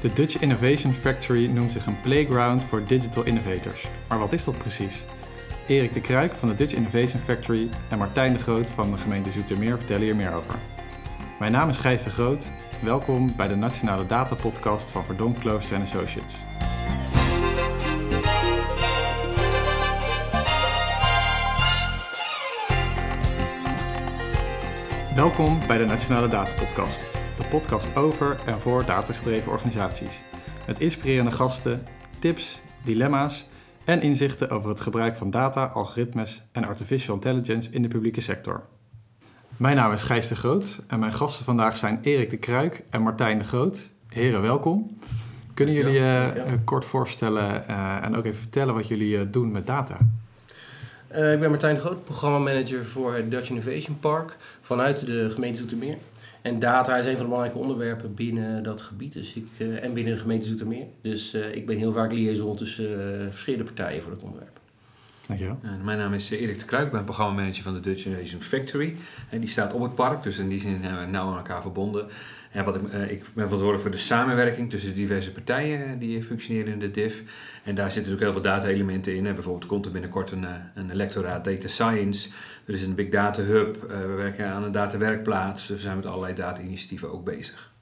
De 0.00 0.12
Dutch 0.12 0.38
Innovation 0.38 0.92
Factory 0.92 1.46
noemt 1.46 1.72
zich 1.72 1.86
een 1.86 2.00
playground 2.00 2.64
voor 2.64 2.86
digital 2.86 3.24
innovators. 3.24 3.86
Maar 4.08 4.18
wat 4.18 4.32
is 4.32 4.44
dat 4.44 4.58
precies? 4.58 5.02
Erik 5.66 5.92
de 5.92 6.00
Kruik 6.00 6.32
van 6.32 6.48
de 6.48 6.54
Dutch 6.54 6.74
Innovation 6.74 7.20
Factory 7.20 7.68
en 7.88 7.98
Martijn 7.98 8.32
de 8.32 8.38
Groot 8.38 8.70
van 8.70 8.90
de 8.90 8.96
gemeente 8.96 9.30
Zoetermeer 9.30 9.76
vertellen 9.76 10.02
hier 10.02 10.16
meer 10.16 10.32
over. 10.32 10.54
Mijn 11.38 11.52
naam 11.52 11.68
is 11.68 11.76
Gijs 11.76 12.02
de 12.02 12.10
Groot. 12.10 12.46
Welkom 12.82 13.36
bij 13.36 13.48
de 13.48 13.54
Nationale 13.54 14.06
Data 14.06 14.34
Podcast 14.34 14.90
van 14.90 15.04
Verdonk 15.04 15.40
Klooster 15.40 15.80
Associates. 15.80 16.34
Welkom 25.14 25.58
bij 25.66 25.78
de 25.78 25.84
Nationale 25.84 26.28
Data 26.28 26.52
Podcast, 26.52 27.17
podcast 27.48 27.96
over 27.96 28.38
en 28.46 28.58
voor 28.58 28.84
datagedreven 28.84 29.52
organisaties. 29.52 30.20
Met 30.66 30.80
inspirerende 30.80 31.30
gasten, 31.30 31.82
tips, 32.18 32.60
dilemma's 32.84 33.46
en 33.84 34.02
inzichten 34.02 34.50
over 34.50 34.68
het 34.68 34.80
gebruik 34.80 35.16
van 35.16 35.30
data, 35.30 35.64
algoritmes 35.64 36.42
en 36.52 36.64
artificial 36.64 37.14
intelligence 37.14 37.70
in 37.70 37.82
de 37.82 37.88
publieke 37.88 38.20
sector. 38.20 38.62
Mijn 39.56 39.76
naam 39.76 39.92
is 39.92 40.02
Gijs 40.02 40.28
de 40.28 40.36
Groot 40.36 40.80
en 40.86 40.98
mijn 40.98 41.12
gasten 41.12 41.44
vandaag 41.44 41.76
zijn 41.76 41.98
Erik 42.02 42.30
de 42.30 42.36
Kruik 42.36 42.82
en 42.90 43.02
Martijn 43.02 43.38
de 43.38 43.44
Groot. 43.44 43.88
Heren, 44.08 44.42
welkom. 44.42 44.98
Kunnen 45.54 45.74
jullie 45.74 45.92
je 45.92 46.32
uh, 46.36 46.52
kort 46.64 46.84
voorstellen 46.84 47.64
uh, 47.70 48.04
en 48.04 48.16
ook 48.16 48.24
even 48.24 48.40
vertellen 48.40 48.74
wat 48.74 48.88
jullie 48.88 49.16
uh, 49.16 49.22
doen 49.30 49.50
met 49.50 49.66
data? 49.66 49.96
Uh, 51.12 51.32
ik 51.32 51.40
ben 51.40 51.50
Martijn 51.50 51.74
de 51.74 51.80
Groot, 51.80 52.04
programmamanager 52.04 52.84
voor 52.84 53.14
het 53.14 53.30
Dutch 53.30 53.48
Innovation 53.48 53.98
Park 54.00 54.36
vanuit 54.60 55.06
de 55.06 55.30
gemeente 55.30 55.58
Zoetermeer. 55.58 55.96
En 56.48 56.58
data 56.58 56.96
is 56.96 57.04
een 57.04 57.10
van 57.10 57.20
de 57.20 57.24
belangrijke 57.24 57.58
onderwerpen 57.58 58.14
binnen 58.14 58.62
dat 58.62 58.80
gebied 58.80 59.12
dus 59.12 59.34
ik, 59.34 59.46
uh, 59.58 59.84
en 59.84 59.92
binnen 59.92 60.12
de 60.14 60.20
gemeente 60.20 60.46
Zoetermeer. 60.46 60.86
Dus 61.00 61.34
uh, 61.34 61.54
ik 61.54 61.66
ben 61.66 61.76
heel 61.76 61.92
vaak 61.92 62.12
liaison 62.12 62.56
tussen 62.56 62.88
verschillende 63.30 63.64
partijen 63.64 64.02
voor 64.02 64.12
dat 64.12 64.22
onderwerp. 64.22 64.60
Dankjewel. 65.26 65.58
mijn 65.84 65.98
naam 65.98 66.14
is 66.14 66.30
Erik 66.30 66.58
de 66.58 66.64
Kruik, 66.64 66.86
ik 66.86 66.92
ben 66.92 67.04
programmamanager 67.04 67.62
van 67.62 67.74
de 67.74 67.80
Dutch 67.80 68.04
Innovation 68.04 68.42
Factory. 68.42 68.96
En 69.30 69.40
die 69.40 69.48
staat 69.48 69.72
op 69.72 69.82
het 69.82 69.94
park, 69.94 70.22
dus 70.22 70.38
in 70.38 70.48
die 70.48 70.60
zin 70.60 70.82
zijn 70.82 70.98
we 70.98 71.06
nauw 71.06 71.28
aan 71.28 71.36
elkaar 71.36 71.62
verbonden. 71.62 72.06
En 72.50 72.64
wat 72.64 72.74
ik, 72.74 72.82
uh, 72.82 73.10
ik 73.10 73.18
ben 73.18 73.44
verantwoordelijk 73.44 73.80
voor 73.80 73.90
de 73.90 73.96
samenwerking 73.96 74.70
tussen 74.70 74.90
de 74.90 74.96
diverse 74.96 75.32
partijen 75.32 75.98
die 75.98 76.22
functioneren 76.22 76.72
in 76.72 76.78
de 76.78 76.90
DIF. 76.90 77.22
En 77.64 77.74
daar 77.74 77.90
zitten 77.90 78.12
natuurlijk 78.12 78.20
heel 78.20 78.32
veel 78.32 78.52
data-elementen 78.52 79.16
in. 79.16 79.26
Hè. 79.26 79.32
Bijvoorbeeld 79.32 79.66
komt 79.66 79.86
er 79.86 79.92
binnenkort 79.92 80.30
een, 80.30 80.46
een 80.74 80.94
lectoraat 80.94 81.44
Data 81.44 81.68
Science. 81.68 82.30
Er 82.64 82.74
is 82.74 82.84
een 82.84 82.94
Big 82.94 83.08
Data 83.08 83.42
Hub. 83.42 83.76
Uh, 83.76 83.90
we 83.90 84.14
werken 84.16 84.48
aan 84.48 84.64
een 84.64 84.72
data 84.72 84.98
werkplaats. 84.98 85.66
Dus 85.66 85.76
we 85.76 85.82
zijn 85.82 85.96
met 85.96 86.06
allerlei 86.06 86.34
data-initiatieven 86.34 87.12
ook 87.12 87.24
bezig. 87.24 87.72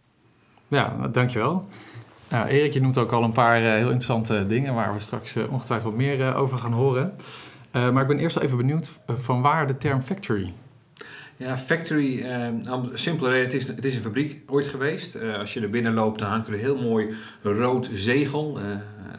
Ja, 0.69 1.09
dankjewel. 1.11 1.69
Nou, 2.31 2.49
Erik, 2.49 2.73
je 2.73 2.81
noemt 2.81 2.99
ook 2.99 3.13
al 3.13 3.23
een 3.23 3.33
paar 3.33 3.61
heel 3.61 3.91
interessante 3.91 4.47
dingen 4.47 4.75
waar 4.75 4.95
we 4.95 5.01
straks 5.01 5.37
ongetwijfeld 5.37 5.97
meer 5.97 6.35
over 6.35 6.59
gaan 6.59 6.73
horen. 6.73 7.17
maar 7.73 8.03
ik 8.03 8.09
ben 8.09 8.19
eerst 8.19 8.37
even 8.37 8.57
benieuwd 8.57 8.91
van 9.07 9.43
waar 9.43 9.67
de 9.67 9.77
term 9.77 10.01
factory 10.01 10.55
ja, 11.37 11.59
factory, 11.59 12.21
eh, 12.21 12.49
simpele 12.93 13.31
reden, 13.31 13.45
het 13.45 13.55
is, 13.55 13.69
het 13.69 13.85
is 13.85 13.95
een 13.95 14.03
fabriek 14.03 14.43
ooit 14.51 14.67
geweest. 14.67 15.17
Uh, 15.17 15.39
als 15.39 15.55
je 15.55 15.61
er 15.61 15.71
binnen 15.71 15.95
loopt, 15.95 16.19
dan 16.19 16.29
hangt 16.29 16.47
er 16.47 16.53
een 16.53 16.61
heel 16.61 16.83
mooi 16.83 17.15
rood 17.43 17.89
zegel, 17.93 18.59
uh, 18.59 18.65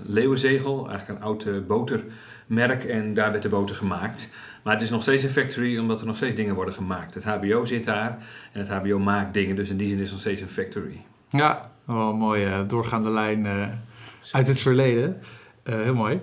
leeuwenzegel, 0.03 0.89
eigenlijk 0.89 1.19
een 1.19 1.25
oud 1.25 1.67
botermerk 1.67 2.83
en 2.83 3.13
daar 3.13 3.31
werd 3.31 3.43
de 3.43 3.49
boter 3.49 3.75
gemaakt. 3.75 4.29
Maar 4.63 4.73
het 4.73 4.83
is 4.83 4.89
nog 4.89 5.01
steeds 5.01 5.23
een 5.23 5.29
factory 5.29 5.77
omdat 5.77 5.99
er 5.99 6.05
nog 6.05 6.15
steeds 6.15 6.35
dingen 6.35 6.55
worden 6.55 6.73
gemaakt. 6.73 7.13
Het 7.13 7.23
HBO 7.23 7.65
zit 7.65 7.85
daar 7.85 8.17
en 8.51 8.59
het 8.59 8.69
HBO 8.69 8.99
maakt 8.99 9.33
dingen, 9.33 9.55
dus 9.55 9.69
in 9.69 9.77
die 9.77 9.89
zin 9.89 9.97
is 9.97 10.03
het 10.03 10.11
nog 10.11 10.19
steeds 10.19 10.41
een 10.41 10.47
factory. 10.47 11.01
Ja, 11.29 11.71
wel 11.85 12.09
een 12.09 12.17
mooie 12.17 12.65
doorgaande 12.65 13.09
lijn 13.09 13.47
uit 14.31 14.47
het 14.47 14.59
verleden. 14.59 15.21
heel 15.63 15.95
mooi. 15.95 16.19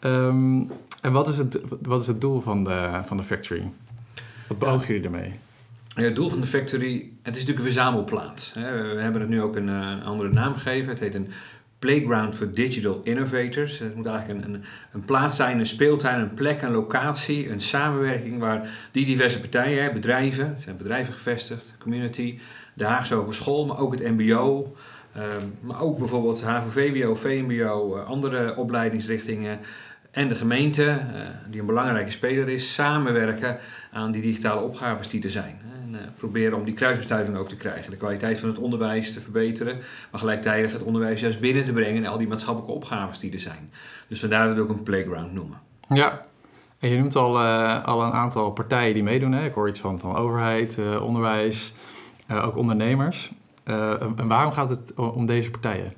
Um, 0.00 0.70
en 1.02 1.12
wat 1.12 1.28
is, 1.28 1.36
het, 1.36 1.60
wat 1.82 2.00
is 2.00 2.06
het 2.06 2.20
doel 2.20 2.40
van 2.40 2.64
de, 2.64 3.00
van 3.04 3.16
de 3.16 3.22
factory? 3.22 3.70
Wat 4.46 4.58
beogen 4.58 4.86
jullie 4.86 5.02
daarmee? 5.02 5.32
Ja, 5.88 6.02
het 6.02 6.16
doel 6.16 6.28
van 6.28 6.40
de 6.40 6.46
factory, 6.46 7.10
het 7.22 7.36
is 7.36 7.40
natuurlijk 7.44 7.58
een 7.58 7.72
verzamelplaats. 7.72 8.52
We 8.54 8.60
hebben 8.98 9.20
het 9.20 9.30
nu 9.30 9.42
ook 9.42 9.56
een, 9.56 9.68
een 9.68 10.02
andere 10.02 10.32
naam 10.32 10.54
gegeven. 10.54 10.90
Het 10.90 11.00
heet 11.00 11.14
een 11.14 11.30
Playground 11.78 12.36
for 12.36 12.52
Digital 12.52 13.00
Innovators. 13.04 13.78
Het 13.78 13.94
moet 13.94 14.06
eigenlijk 14.06 14.44
een, 14.44 14.54
een, 14.54 14.64
een, 14.92 15.04
plaats 15.04 15.36
zijn, 15.36 15.58
een 15.58 15.66
speeltuin, 15.66 16.20
een 16.20 16.34
plek, 16.34 16.62
een 16.62 16.70
locatie, 16.70 17.50
een 17.50 17.60
samenwerking 17.60 18.38
waar 18.38 18.68
die 18.90 19.06
diverse 19.06 19.40
partijen, 19.40 19.92
bedrijven, 19.92 20.56
zijn 20.60 20.76
bedrijven 20.76 21.12
gevestigd, 21.12 21.74
community, 21.78 22.38
de 22.74 22.84
Haagse 22.84 23.14
Hogeschool, 23.14 23.66
maar 23.66 23.78
ook 23.78 23.92
het 23.92 24.16
MBO, 24.16 24.74
um, 25.16 25.54
maar 25.60 25.80
ook 25.80 25.98
bijvoorbeeld 25.98 26.42
HAVO-VWO, 26.42 27.14
VMBO, 27.14 27.98
andere 27.98 28.56
opleidingsrichtingen, 28.56 29.58
en 30.16 30.28
de 30.28 30.34
gemeente, 30.34 30.82
uh, 30.84 31.20
die 31.48 31.60
een 31.60 31.66
belangrijke 31.66 32.10
speler 32.10 32.48
is, 32.48 32.74
samenwerken 32.74 33.58
aan 33.92 34.12
die 34.12 34.22
digitale 34.22 34.60
opgaves 34.60 35.08
die 35.08 35.22
er 35.22 35.30
zijn. 35.30 35.60
En 35.82 35.94
uh, 35.94 36.00
proberen 36.16 36.58
om 36.58 36.64
die 36.64 36.74
kruisbestuiving 36.74 37.36
ook 37.36 37.48
te 37.48 37.56
krijgen. 37.56 37.90
De 37.90 37.96
kwaliteit 37.96 38.38
van 38.38 38.48
het 38.48 38.58
onderwijs 38.58 39.12
te 39.12 39.20
verbeteren, 39.20 39.76
maar 40.10 40.20
gelijktijdig 40.20 40.72
het 40.72 40.82
onderwijs 40.82 41.20
juist 41.20 41.40
binnen 41.40 41.64
te 41.64 41.72
brengen 41.72 42.04
en 42.04 42.10
al 42.10 42.18
die 42.18 42.28
maatschappelijke 42.28 42.74
opgaves 42.74 43.18
die 43.18 43.32
er 43.32 43.40
zijn. 43.40 43.70
Dus 44.08 44.20
vandaar 44.20 44.46
dat 44.46 44.54
we 44.54 44.60
het 44.60 44.70
ook 44.70 44.76
een 44.76 44.84
playground 44.84 45.32
noemen. 45.32 45.58
Ja, 45.88 46.26
en 46.78 46.88
je 46.88 46.98
noemt 46.98 47.16
al, 47.16 47.42
uh, 47.42 47.84
al 47.84 48.02
een 48.02 48.12
aantal 48.12 48.50
partijen 48.50 48.94
die 48.94 49.02
meedoen. 49.02 49.32
Hè? 49.32 49.44
Ik 49.44 49.54
hoor 49.54 49.68
iets 49.68 49.80
van, 49.80 49.98
van 49.98 50.16
overheid, 50.16 50.78
onderwijs, 51.00 51.74
ook 52.28 52.56
ondernemers. 52.56 53.30
en 53.64 54.28
waarom 54.28 54.52
gaat 54.52 54.70
het 54.70 54.94
om 54.94 55.26
deze 55.26 55.50
partijen? 55.50 55.92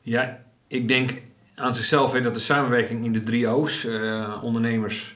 Ja, 0.00 0.38
ik 0.66 0.88
denk 0.88 1.22
aan 1.56 1.74
zichzelf 1.74 2.12
hè, 2.12 2.20
dat 2.20 2.34
de 2.34 2.40
samenwerking 2.40 3.04
in 3.04 3.12
de 3.12 3.22
drie 3.22 3.48
O's, 3.48 3.84
uh, 3.84 4.40
ondernemers, 4.42 5.14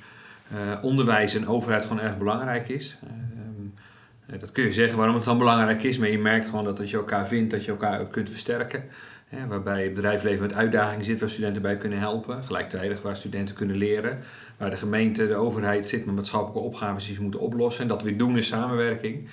uh, 0.53 0.85
onderwijs 0.85 1.35
en 1.35 1.49
overheid, 1.49 1.83
gewoon 1.83 2.01
erg 2.01 2.19
belangrijk 2.19 2.69
is. 2.69 2.99
Uh, 3.05 4.41
dat 4.41 4.53
kun 4.53 4.65
je 4.65 4.73
zeggen 4.73 4.97
waarom 4.97 5.15
het 5.15 5.25
dan 5.25 5.39
belangrijk 5.39 5.83
is, 5.83 5.99
maar 5.99 6.09
je 6.09 6.19
merkt 6.19 6.49
gewoon 6.49 6.65
dat 6.65 6.81
als 6.81 6.91
je 6.91 6.97
elkaar 6.97 7.27
vindt, 7.27 7.51
dat 7.51 7.65
je 7.65 7.71
elkaar 7.71 8.07
kunt 8.07 8.31
versterken. 8.31 8.85
Hè, 9.29 9.47
waarbij 9.47 9.83
het 9.83 9.95
bedrijfsleven 9.95 10.43
met 10.47 10.55
uitdagingen 10.55 11.05
zit 11.05 11.21
waar 11.21 11.31
studenten 11.31 11.63
bij 11.63 11.77
kunnen 11.77 11.99
helpen, 11.99 12.45
gelijktijdig 12.45 13.03
waar 13.03 13.17
studenten 13.17 13.55
kunnen 13.55 13.77
leren. 13.77 14.19
Waar 14.57 14.71
de 14.71 14.77
gemeente, 14.77 15.27
de 15.27 15.35
overheid 15.35 15.89
zit 15.89 16.07
met 16.07 16.15
maatschappelijke 16.15 16.69
opgaves 16.69 17.07
die 17.07 17.15
ze 17.15 17.23
moeten 17.23 17.41
oplossen 17.41 17.83
en 17.83 17.89
dat 17.89 18.03
weer 18.03 18.19
doen 18.19 18.37
in 18.37 18.43
samenwerking. 18.43 19.29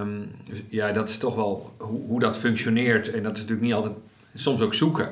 Um, 0.00 0.30
dus 0.44 0.62
ja, 0.68 0.92
dat 0.92 1.08
is 1.08 1.18
toch 1.18 1.34
wel 1.34 1.74
hoe, 1.78 2.06
hoe 2.06 2.20
dat 2.20 2.38
functioneert 2.38 3.10
en 3.10 3.22
dat 3.22 3.32
is 3.32 3.38
natuurlijk 3.38 3.66
niet 3.66 3.74
altijd, 3.74 3.94
soms 4.34 4.60
ook 4.60 4.74
zoeken. 4.74 5.08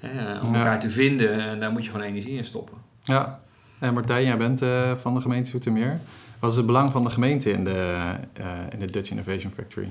Hè, 0.00 0.40
om 0.40 0.54
elkaar 0.54 0.80
te 0.80 0.90
vinden 0.90 1.32
en 1.32 1.60
daar 1.60 1.72
moet 1.72 1.84
je 1.84 1.90
gewoon 1.90 2.06
energie 2.06 2.36
in 2.36 2.44
stoppen. 2.44 2.76
Ja, 3.02 3.40
en 3.78 3.94
Martijn, 3.94 4.24
jij 4.24 4.36
bent 4.36 4.62
uh, 4.62 4.96
van 4.96 5.14
de 5.14 5.20
gemeente 5.20 5.48
Zoetermeer. 5.48 6.00
Wat 6.38 6.50
is 6.50 6.56
het 6.56 6.66
belang 6.66 6.92
van 6.92 7.04
de 7.04 7.10
gemeente 7.10 7.50
in 7.50 7.64
de, 7.64 8.02
uh, 8.40 8.46
in 8.72 8.78
de 8.78 8.90
Dutch 8.90 9.10
Innovation 9.10 9.50
Factory? 9.50 9.88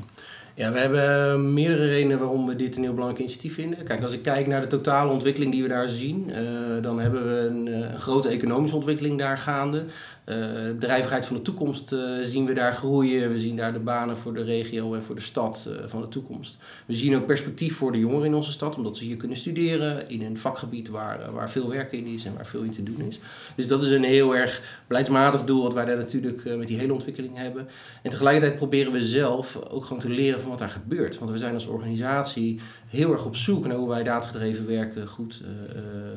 Ja, 0.53 0.71
we 0.71 0.79
hebben 0.79 1.53
meerdere 1.53 1.87
redenen 1.87 2.19
waarom 2.19 2.47
we 2.47 2.55
dit 2.55 2.75
een 2.75 2.83
heel 2.83 2.93
belangrijk 2.93 3.21
initiatief 3.21 3.53
vinden. 3.53 3.83
Kijk, 3.83 4.01
als 4.01 4.11
ik 4.11 4.21
kijk 4.21 4.47
naar 4.47 4.61
de 4.61 4.67
totale 4.67 5.11
ontwikkeling 5.11 5.51
die 5.51 5.61
we 5.61 5.67
daar 5.67 5.89
zien, 5.89 6.29
uh, 6.29 6.35
dan 6.81 6.99
hebben 6.99 7.23
we 7.23 7.39
een, 7.39 7.67
een, 7.67 7.99
grote 7.99 8.27
economische 8.27 8.75
ontwikkeling 8.75 9.19
daar 9.19 9.37
gaande. 9.37 9.83
Uh, 10.29 10.35
de 10.35 10.75
bedrijvigheid 10.79 11.25
van 11.25 11.35
de 11.35 11.41
toekomst 11.41 11.91
uh, 11.91 11.99
zien 12.23 12.45
we 12.45 12.53
daar 12.53 12.73
groeien. 12.73 13.31
We 13.31 13.39
zien 13.39 13.55
daar 13.55 13.73
de 13.73 13.79
banen 13.79 14.17
voor 14.17 14.33
de 14.33 14.43
regio 14.43 14.93
en 14.93 15.03
voor 15.03 15.15
de 15.15 15.21
stad 15.21 15.67
uh, 15.69 15.75
van 15.85 16.01
de 16.01 16.07
toekomst. 16.07 16.57
We 16.85 16.95
zien 16.95 17.15
ook 17.15 17.25
perspectief 17.25 17.75
voor 17.75 17.91
de 17.91 17.99
jongeren 17.99 18.25
in 18.25 18.33
onze 18.33 18.51
stad, 18.51 18.75
omdat 18.75 18.97
ze 18.97 19.03
hier 19.03 19.17
kunnen 19.17 19.37
studeren 19.37 20.09
in 20.09 20.21
een 20.21 20.37
vakgebied 20.37 20.89
waar, 20.89 21.31
waar 21.31 21.49
veel 21.49 21.69
werk 21.69 21.91
in 21.91 22.05
is 22.05 22.25
en 22.25 22.33
waar 22.35 22.45
veel 22.45 22.61
in 22.61 22.71
te 22.71 22.83
doen 22.83 23.01
is. 23.01 23.19
Dus 23.55 23.67
dat 23.67 23.83
is 23.83 23.89
een 23.89 24.03
heel 24.03 24.35
erg 24.35 24.81
beleidsmatig 24.87 25.43
doel 25.43 25.63
wat 25.63 25.73
wij 25.73 25.85
daar 25.85 25.97
natuurlijk 25.97 26.43
met 26.43 26.67
die 26.67 26.77
hele 26.77 26.93
ontwikkeling 26.93 27.37
hebben. 27.37 27.67
En 28.03 28.09
tegelijkertijd 28.09 28.57
proberen 28.57 28.91
we 28.91 29.03
zelf 29.03 29.59
ook 29.69 29.85
gewoon 29.85 30.01
te 30.01 30.09
leren 30.09 30.41
van 30.41 30.49
wat 30.49 30.59
daar 30.59 30.69
gebeurt. 30.69 31.19
Want 31.19 31.31
we 31.31 31.37
zijn 31.37 31.53
als 31.53 31.67
organisatie 31.67 32.59
heel 32.87 33.11
erg 33.11 33.25
op 33.25 33.35
zoek 33.35 33.67
naar 33.67 33.77
hoe 33.77 33.89
wij 33.89 34.03
datagedreven 34.03 34.67
werken 34.67 35.07
goed 35.07 35.41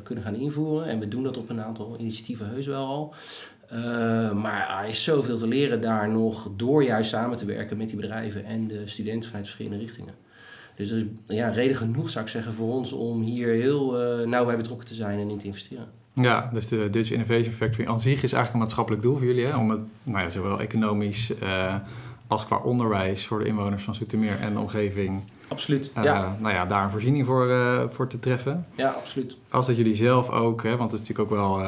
kunnen 0.03 0.25
gaan 0.25 0.35
invoeren. 0.35 0.89
En 0.89 0.99
we 0.99 1.09
doen 1.09 1.23
dat 1.23 1.37
op 1.37 1.51
een 1.51 1.61
aantal 1.61 1.97
initiatieven 1.99 2.49
heus 2.49 2.67
wel 2.67 2.87
al. 2.87 3.15
Uh, 3.75 4.33
maar 4.33 4.83
er 4.83 4.89
is 4.89 5.05
zoveel 5.05 5.37
te 5.37 5.49
leren 5.49 5.81
daar 5.81 6.09
nog 6.09 6.51
door 6.57 6.85
juist 6.85 7.11
samen 7.11 7.37
te 7.37 7.45
werken 7.45 7.77
met 7.77 7.89
die 7.89 8.01
bedrijven 8.01 8.45
en 8.45 8.67
de 8.67 8.83
studenten 8.85 9.29
vanuit 9.29 9.47
verschillende 9.47 9.85
richtingen. 9.85 10.15
Dus 10.77 10.91
er 10.91 10.97
is 10.97 11.05
ja, 11.27 11.49
reden 11.49 11.77
genoeg, 11.77 12.11
zou 12.11 12.25
ik 12.25 12.31
zeggen, 12.31 12.53
voor 12.53 12.73
ons 12.73 12.93
om 12.93 13.23
hier 13.23 13.49
heel 13.49 14.21
uh, 14.21 14.27
nauw 14.27 14.45
bij 14.45 14.57
betrokken 14.57 14.87
te 14.87 14.95
zijn 14.95 15.19
en 15.19 15.29
in 15.29 15.39
te 15.39 15.47
investeren. 15.47 15.87
Ja, 16.13 16.51
dus 16.53 16.69
de 16.69 16.91
Dutch 16.91 17.11
Innovation 17.11 17.53
Factory 17.53 17.89
aan 17.89 18.01
zich 18.01 18.23
is 18.23 18.33
eigenlijk 18.33 18.53
een 18.53 18.59
maatschappelijk 18.59 19.03
doel 19.03 19.17
voor 19.17 19.27
jullie, 19.27 19.47
hè? 19.47 19.57
om 19.57 19.71
het 19.71 19.81
nou 20.03 20.23
ja, 20.23 20.31
zowel 20.31 20.61
economisch 20.61 21.33
uh, 21.43 21.75
als 22.27 22.45
qua 22.47 22.57
onderwijs 22.57 23.27
voor 23.27 23.39
de 23.39 23.45
inwoners 23.45 23.83
van 23.83 23.95
Zoetermeer 23.95 24.41
en 24.41 24.53
de 24.53 24.59
omgeving. 24.59 25.21
Absoluut. 25.49 25.91
ja. 25.95 26.37
Nou 26.41 26.55
ja, 26.55 26.67
daar 26.67 26.85
een 26.85 26.91
voorziening 26.91 27.27
voor, 27.27 27.89
voor 27.91 28.09
te 28.09 28.19
treffen. 28.19 28.67
Ja, 28.75 28.89
absoluut. 28.89 29.37
Als 29.51 29.67
dat 29.67 29.77
jullie 29.77 29.95
zelf 29.95 30.31
ook, 30.31 30.63
hè, 30.63 30.77
want 30.77 30.93
het 30.93 31.01
is 31.01 31.09
natuurlijk 31.09 31.33
ook 31.33 31.39
wel 31.39 31.61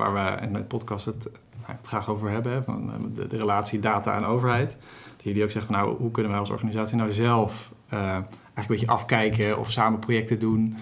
waar 0.00 0.38
we 0.38 0.46
in 0.46 0.52
de 0.52 0.62
podcast 0.62 1.04
het 1.04 1.28
nou, 1.60 1.72
het 1.78 1.86
graag 1.86 2.08
over 2.08 2.30
hebben, 2.30 2.52
hè, 2.52 2.62
van 2.62 2.92
eh, 2.92 2.98
de, 3.14 3.26
de 3.26 3.36
relatie 3.36 3.78
data 3.78 4.16
en 4.16 4.24
overheid. 4.24 4.76
Dat 5.16 5.24
jullie 5.24 5.42
ook 5.42 5.50
zeggen 5.50 5.72
van 5.74 5.82
nou, 5.82 5.98
hoe 5.98 6.10
kunnen 6.10 6.30
wij 6.30 6.40
als 6.40 6.50
organisatie 6.50 6.96
nou 6.96 7.12
zelf 7.12 7.72
uh, 7.92 8.00
eigenlijk 8.00 8.24
een 8.56 8.66
beetje 8.66 8.86
afkijken 8.86 9.58
of 9.58 9.70
samen 9.70 9.98
projecten 9.98 10.38
doen 10.38 10.76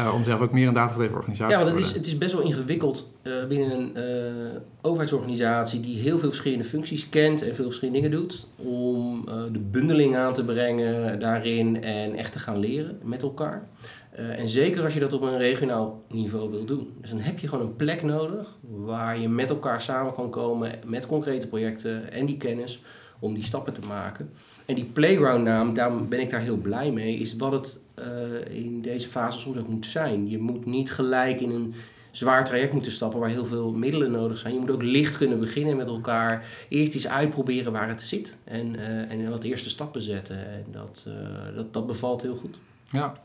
uh, 0.00 0.14
om 0.14 0.24
zelf 0.24 0.40
ook 0.40 0.52
meer 0.52 0.68
een 0.68 0.74
datagedreven 0.74 1.16
organisatie 1.16 1.56
ja, 1.56 1.64
te 1.64 1.70
worden. 1.70 1.88
Ja, 1.88 1.96
het 1.96 2.06
is 2.06 2.18
best 2.18 2.32
wel 2.32 2.42
ingewikkeld 2.42 3.10
uh, 3.22 3.46
binnen 3.46 3.96
een 3.96 4.62
overheidsorganisatie 4.80 5.80
die 5.80 5.98
heel 5.98 6.18
veel 6.18 6.28
verschillende 6.28 6.64
functies 6.64 7.08
kent 7.08 7.42
en 7.42 7.54
veel 7.54 7.64
verschillende 7.64 8.00
dingen 8.00 8.18
doet, 8.18 8.46
om 8.56 9.24
de 9.52 9.58
bundeling 9.58 10.16
aan 10.16 10.34
te 10.34 10.44
brengen 10.44 11.20
daarin 11.20 11.82
en 11.82 12.14
echt 12.14 12.32
te 12.32 12.38
gaan 12.38 12.58
leren 12.58 12.98
met 13.02 13.22
elkaar. 13.22 13.68
En 14.14 14.48
zeker 14.48 14.84
als 14.84 14.94
je 14.94 15.00
dat 15.00 15.12
op 15.12 15.22
een 15.22 15.38
regionaal 15.38 16.02
niveau 16.08 16.50
wil 16.50 16.64
doen. 16.64 16.92
Dus 17.00 17.10
dan 17.10 17.18
heb 17.18 17.38
je 17.38 17.48
gewoon 17.48 17.66
een 17.66 17.76
plek 17.76 18.02
nodig 18.02 18.48
waar 18.60 19.18
je 19.18 19.28
met 19.28 19.50
elkaar 19.50 19.82
samen 19.82 20.14
kan 20.14 20.30
komen 20.30 20.78
met 20.86 21.06
concrete 21.06 21.46
projecten 21.46 22.12
en 22.12 22.26
die 22.26 22.36
kennis 22.36 22.82
om 23.18 23.34
die 23.34 23.42
stappen 23.42 23.72
te 23.72 23.86
maken. 23.88 24.30
En 24.66 24.74
die 24.74 24.84
playground 24.84 25.44
naam, 25.44 25.74
daarom 25.74 26.08
ben 26.08 26.20
ik 26.20 26.30
daar 26.30 26.40
heel 26.40 26.56
blij 26.56 26.90
mee, 26.90 27.16
is 27.16 27.36
wat 27.36 27.52
het 27.52 27.80
uh, 27.98 28.56
in 28.56 28.82
deze 28.82 29.08
fase 29.08 29.38
soms 29.38 29.58
ook 29.58 29.68
moet 29.68 29.86
zijn. 29.86 30.28
Je 30.28 30.38
moet 30.38 30.66
niet 30.66 30.92
gelijk 30.92 31.40
in 31.40 31.50
een 31.50 31.74
zwaar 32.10 32.44
traject 32.44 32.72
moeten 32.72 32.92
stappen 32.92 33.20
waar 33.20 33.28
heel 33.28 33.46
veel 33.46 33.72
middelen 33.72 34.10
nodig 34.10 34.38
zijn. 34.38 34.54
Je 34.54 34.60
moet 34.60 34.70
ook 34.70 34.82
licht 34.82 35.16
kunnen 35.16 35.40
beginnen 35.40 35.76
met 35.76 35.88
elkaar. 35.88 36.46
Eerst 36.68 36.94
eens 36.94 37.08
uitproberen 37.08 37.72
waar 37.72 37.88
het 37.88 38.02
zit 38.02 38.36
en, 38.44 38.74
uh, 38.74 39.10
en 39.10 39.30
wat 39.30 39.44
eerste 39.44 39.70
stappen 39.70 40.02
zetten. 40.02 40.46
En 40.46 40.64
dat, 40.70 41.08
dat, 41.54 41.72
dat 41.72 41.86
bevalt 41.86 42.22
heel 42.22 42.36
goed. 42.36 42.58
Ja, 42.90 43.22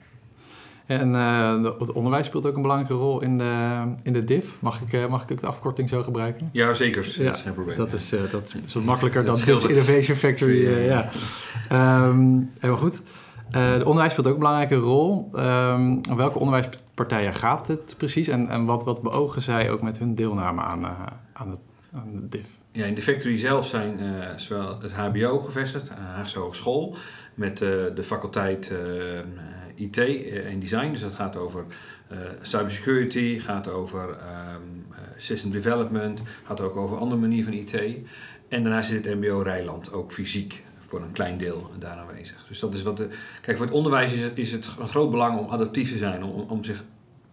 en 0.89 1.13
uh, 1.13 1.63
het 1.79 1.91
onderwijs 1.91 2.25
speelt 2.25 2.45
ook 2.45 2.55
een 2.55 2.61
belangrijke 2.61 2.93
rol 2.93 3.21
in 3.21 3.37
de, 3.37 3.81
in 4.03 4.13
de 4.13 4.23
DIF. 4.23 4.57
Mag 4.59 4.81
ik, 4.81 4.93
uh, 4.93 5.07
mag 5.07 5.23
ik 5.23 5.31
ook 5.31 5.39
de 5.39 5.47
afkorting 5.47 5.89
zo 5.89 6.03
gebruiken? 6.03 6.49
Ja, 6.51 6.73
zeker. 6.73 7.15
Ja, 7.17 7.23
dat 7.23 7.35
is 7.35 7.41
geen 7.41 7.53
probleem. 7.53 7.77
Dat 7.77 7.93
is, 7.93 8.13
uh, 8.13 8.19
dat 8.31 8.55
is 8.65 8.73
wat 8.73 8.83
makkelijker 8.83 9.23
dan 9.25 9.39
Dutch 9.45 9.67
Innovation 9.67 10.15
Factory. 10.15 10.85
ja. 10.85 11.09
Um, 11.71 12.51
helemaal 12.59 12.81
goed. 12.81 13.01
het 13.51 13.83
onderwijs 13.83 14.11
speelt 14.11 14.27
ook 14.27 14.33
een 14.33 14.39
belangrijke 14.39 14.75
rol. 14.75 15.29
Um, 15.35 16.01
welke 16.15 16.39
onderwijspartijen 16.39 17.33
gaat 17.33 17.67
het 17.67 17.95
precies? 17.97 18.27
En, 18.27 18.49
en 18.49 18.65
wat, 18.65 18.83
wat 18.83 19.01
beogen 19.01 19.41
zij 19.41 19.71
ook 19.71 19.81
met 19.81 19.99
hun 19.99 20.15
deelname 20.15 20.61
aan, 20.61 20.85
aan, 21.33 21.49
het, 21.49 21.59
aan 21.93 22.11
de 22.13 22.29
DIF? 22.29 22.47
Ja, 22.71 22.85
in 22.85 22.95
de 22.95 23.01
factory 23.01 23.37
zelf 23.37 23.67
zijn 23.67 23.99
zowel 24.35 24.81
het 24.81 24.93
HBO 24.93 25.39
gevestigd, 25.39 25.89
Haagse 25.89 26.39
Hogeschool, 26.39 26.95
met 27.33 27.57
de 27.57 28.03
faculteit 28.03 28.73
IT 29.79 29.97
en 30.45 30.59
design. 30.59 30.91
Dus 30.91 30.99
dat 30.99 31.13
gaat 31.13 31.35
over 31.35 31.65
uh, 32.11 32.17
cybersecurity, 32.41 33.39
gaat 33.39 33.67
over 33.67 34.09
um, 34.09 34.85
uh, 34.91 34.97
system 35.17 35.51
development, 35.51 36.21
gaat 36.43 36.61
ook 36.61 36.75
over 36.75 36.97
andere 36.97 37.21
manieren 37.21 37.45
van 37.45 37.53
IT. 37.53 37.97
En 38.47 38.63
daarnaast 38.63 38.89
zit 38.89 39.05
het 39.05 39.15
MBO 39.15 39.41
Rijland 39.41 39.93
ook 39.93 40.11
fysiek 40.11 40.63
voor 40.77 41.01
een 41.01 41.11
klein 41.11 41.37
deel 41.37 41.71
daar 41.79 41.97
aanwezig. 41.97 42.45
Dus 42.47 42.59
dat 42.59 42.75
is 42.75 42.83
wat 42.83 42.97
de. 42.97 43.07
Kijk, 43.41 43.57
voor 43.57 43.65
het 43.65 43.75
onderwijs 43.75 44.13
is 44.13 44.21
het, 44.21 44.37
is 44.37 44.51
het 44.51 44.75
een 44.79 44.87
groot 44.87 45.11
belang 45.11 45.39
om 45.39 45.49
adaptief 45.49 45.91
te 45.91 45.97
zijn, 45.97 46.23
om, 46.23 46.45
om 46.49 46.63
zich 46.63 46.83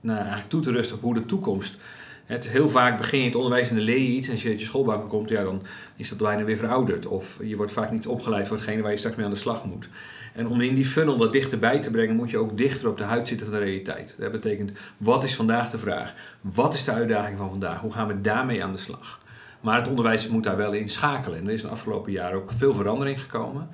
nou, 0.00 0.18
eigenlijk 0.18 0.48
toe 0.48 0.60
te 0.60 0.70
rusten 0.70 0.96
op 0.96 1.02
hoe 1.02 1.14
de 1.14 1.26
toekomst. 1.26 1.78
Het, 2.26 2.48
heel 2.48 2.68
vaak 2.68 2.96
begin 2.96 3.18
je 3.18 3.24
het 3.24 3.34
onderwijs 3.34 3.68
en 3.68 3.74
dan 3.74 3.84
leer 3.84 3.98
je 3.98 4.12
iets 4.12 4.26
en 4.26 4.32
als 4.32 4.42
je 4.42 4.48
uit 4.48 4.60
je 4.60 4.66
schoolbanken 4.66 5.08
komt, 5.08 5.28
ja, 5.28 5.42
dan 5.42 5.62
is 5.96 6.08
dat 6.08 6.18
bijna 6.18 6.44
weer 6.44 6.56
verouderd. 6.56 7.06
Of 7.06 7.38
je 7.42 7.56
wordt 7.56 7.72
vaak 7.72 7.90
niet 7.90 8.06
opgeleid 8.06 8.48
voor 8.48 8.56
hetgene 8.56 8.82
waar 8.82 8.90
je 8.90 8.96
straks 8.96 9.16
mee 9.16 9.24
aan 9.24 9.32
de 9.32 9.38
slag 9.38 9.64
moet. 9.64 9.88
En 10.34 10.48
om 10.48 10.60
in 10.60 10.74
die 10.74 10.84
funnel 10.84 11.18
wat 11.18 11.32
dichterbij 11.32 11.80
te 11.80 11.90
brengen, 11.90 12.16
moet 12.16 12.30
je 12.30 12.38
ook 12.38 12.56
dichter 12.56 12.88
op 12.88 12.98
de 12.98 13.04
huid 13.04 13.28
zitten 13.28 13.46
van 13.46 13.56
de 13.56 13.64
realiteit. 13.64 14.14
Dat 14.18 14.32
betekent, 14.32 14.78
wat 14.96 15.24
is 15.24 15.36
vandaag 15.36 15.70
de 15.70 15.78
vraag? 15.78 16.14
Wat 16.40 16.74
is 16.74 16.84
de 16.84 16.92
uitdaging 16.92 17.38
van 17.38 17.50
vandaag? 17.50 17.80
Hoe 17.80 17.92
gaan 17.92 18.06
we 18.06 18.20
daarmee 18.20 18.64
aan 18.64 18.72
de 18.72 18.78
slag? 18.78 19.20
Maar 19.60 19.78
het 19.78 19.88
onderwijs 19.88 20.28
moet 20.28 20.44
daar 20.44 20.56
wel 20.56 20.72
in 20.72 20.90
schakelen. 20.90 21.38
En 21.38 21.46
er 21.46 21.52
is 21.52 21.62
de 21.62 21.68
afgelopen 21.68 22.12
jaren 22.12 22.38
ook 22.38 22.50
veel 22.56 22.74
verandering 22.74 23.20
gekomen. 23.20 23.68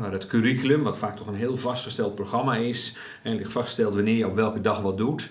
Waar 0.00 0.12
het 0.12 0.26
curriculum, 0.26 0.82
wat 0.82 0.98
vaak 0.98 1.16
toch 1.16 1.26
een 1.26 1.34
heel 1.34 1.56
vastgesteld 1.56 2.14
programma 2.14 2.56
is, 2.56 2.96
en 3.22 3.36
ligt 3.36 3.52
vastgesteld 3.52 3.94
wanneer 3.94 4.16
je 4.16 4.26
op 4.26 4.34
welke 4.34 4.60
dag 4.60 4.80
wat 4.80 4.98
doet, 4.98 5.30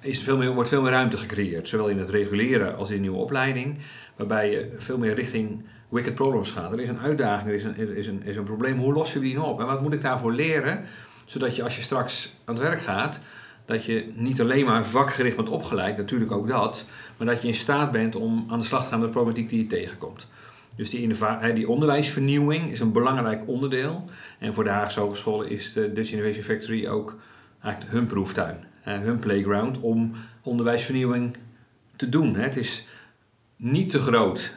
is 0.00 0.18
veel 0.18 0.36
meer, 0.36 0.54
wordt 0.54 0.68
veel 0.68 0.82
meer 0.82 0.90
ruimte 0.90 1.16
gecreëerd. 1.16 1.68
Zowel 1.68 1.88
in 1.88 1.98
het 1.98 2.10
reguleren 2.10 2.76
als 2.76 2.90
in 2.90 3.00
nieuwe 3.00 3.16
opleiding. 3.16 3.78
Waarbij 4.16 4.50
je 4.50 4.72
veel 4.76 4.98
meer 4.98 5.14
richting 5.14 5.64
wicked 5.88 6.14
problems 6.14 6.50
gaat. 6.50 6.72
Er 6.72 6.80
is 6.80 6.88
een 6.88 7.00
uitdaging, 7.00 7.48
er 7.48 7.54
is 7.54 7.64
een, 7.64 7.76
is 7.76 8.06
een, 8.06 8.22
is 8.22 8.36
een 8.36 8.44
probleem. 8.44 8.78
Hoe 8.78 8.92
los 8.92 9.12
je 9.12 9.20
die 9.20 9.34
nou 9.34 9.46
op? 9.46 9.60
En 9.60 9.66
wat 9.66 9.82
moet 9.82 9.92
ik 9.92 10.00
daarvoor 10.00 10.32
leren? 10.32 10.84
Zodat 11.24 11.56
je 11.56 11.62
als 11.62 11.76
je 11.76 11.82
straks 11.82 12.34
aan 12.44 12.54
het 12.54 12.62
werk 12.62 12.80
gaat, 12.80 13.20
dat 13.64 13.84
je 13.84 14.12
niet 14.14 14.40
alleen 14.40 14.64
maar 14.64 14.86
vakgericht 14.86 15.36
bent 15.36 15.48
opgeleid, 15.48 15.96
natuurlijk 15.96 16.32
ook 16.32 16.48
dat, 16.48 16.86
maar 17.16 17.26
dat 17.26 17.42
je 17.42 17.48
in 17.48 17.54
staat 17.54 17.92
bent 17.92 18.16
om 18.16 18.46
aan 18.48 18.58
de 18.58 18.64
slag 18.64 18.82
te 18.82 18.88
gaan 18.88 18.98
met 18.98 19.08
de 19.08 19.14
problematiek 19.14 19.48
die 19.48 19.58
je 19.58 19.66
tegenkomt. 19.66 20.28
Dus 20.76 20.90
die, 20.90 21.14
die 21.54 21.68
onderwijsvernieuwing 21.68 22.70
is 22.70 22.80
een 22.80 22.92
belangrijk 22.92 23.42
onderdeel. 23.46 24.04
En 24.38 24.54
voor 24.54 24.64
de 24.64 24.70
Haagse 24.70 25.00
Hogescholen 25.00 25.48
is 25.48 25.72
de 25.72 25.92
Dutch 25.92 26.12
Innovation 26.12 26.44
Factory 26.44 26.86
ook 26.86 27.16
eigenlijk 27.62 27.94
hun 27.94 28.06
proeftuin, 28.06 28.64
hun 28.82 29.18
playground 29.18 29.80
om 29.80 30.12
onderwijsvernieuwing 30.42 31.36
te 31.96 32.08
doen. 32.08 32.34
Het 32.34 32.56
is 32.56 32.86
niet 33.56 33.90
te 33.90 33.98
groot 33.98 34.56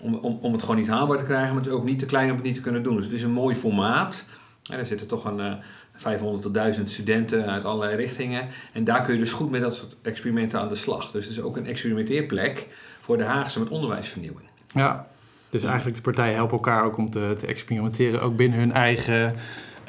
om, 0.00 0.14
om, 0.14 0.38
om 0.40 0.52
het 0.52 0.60
gewoon 0.60 0.76
niet 0.76 0.88
haalbaar 0.88 1.18
te 1.18 1.24
krijgen, 1.24 1.48
maar 1.48 1.62
het 1.62 1.72
is 1.72 1.78
ook 1.78 1.84
niet 1.84 1.98
te 1.98 2.06
klein 2.06 2.30
om 2.30 2.36
het 2.36 2.44
niet 2.44 2.54
te 2.54 2.60
kunnen 2.60 2.82
doen. 2.82 2.96
Dus 2.96 3.04
het 3.04 3.14
is 3.14 3.22
een 3.22 3.32
mooi 3.32 3.56
formaat. 3.56 4.26
Er 4.62 4.86
zitten 4.86 5.06
toch 5.06 5.24
een 5.24 5.38
uh, 5.38 5.52
500 5.94 6.42
tot 6.42 6.54
1000 6.54 6.90
studenten 6.90 7.46
uit 7.46 7.64
allerlei 7.64 7.96
richtingen. 7.96 8.48
En 8.72 8.84
daar 8.84 9.04
kun 9.04 9.14
je 9.14 9.20
dus 9.20 9.32
goed 9.32 9.50
met 9.50 9.60
dat 9.60 9.74
soort 9.74 9.96
experimenten 10.02 10.60
aan 10.60 10.68
de 10.68 10.74
slag. 10.74 11.10
Dus 11.10 11.24
het 11.24 11.32
is 11.32 11.42
ook 11.42 11.56
een 11.56 11.66
experimenteerplek 11.66 12.66
voor 13.00 13.16
de 13.16 13.24
Haagse 13.24 13.58
met 13.58 13.68
onderwijsvernieuwing. 13.68 14.48
Ja, 14.74 15.06
dus 15.50 15.62
eigenlijk 15.64 15.96
de 15.96 16.02
partijen 16.02 16.34
helpen 16.34 16.56
elkaar 16.56 16.84
ook 16.84 16.96
om 16.96 17.10
te, 17.10 17.34
te 17.38 17.46
experimenteren, 17.46 18.22
ook 18.22 18.36
binnen 18.36 18.58
hun 18.58 18.72
eigen 18.72 19.34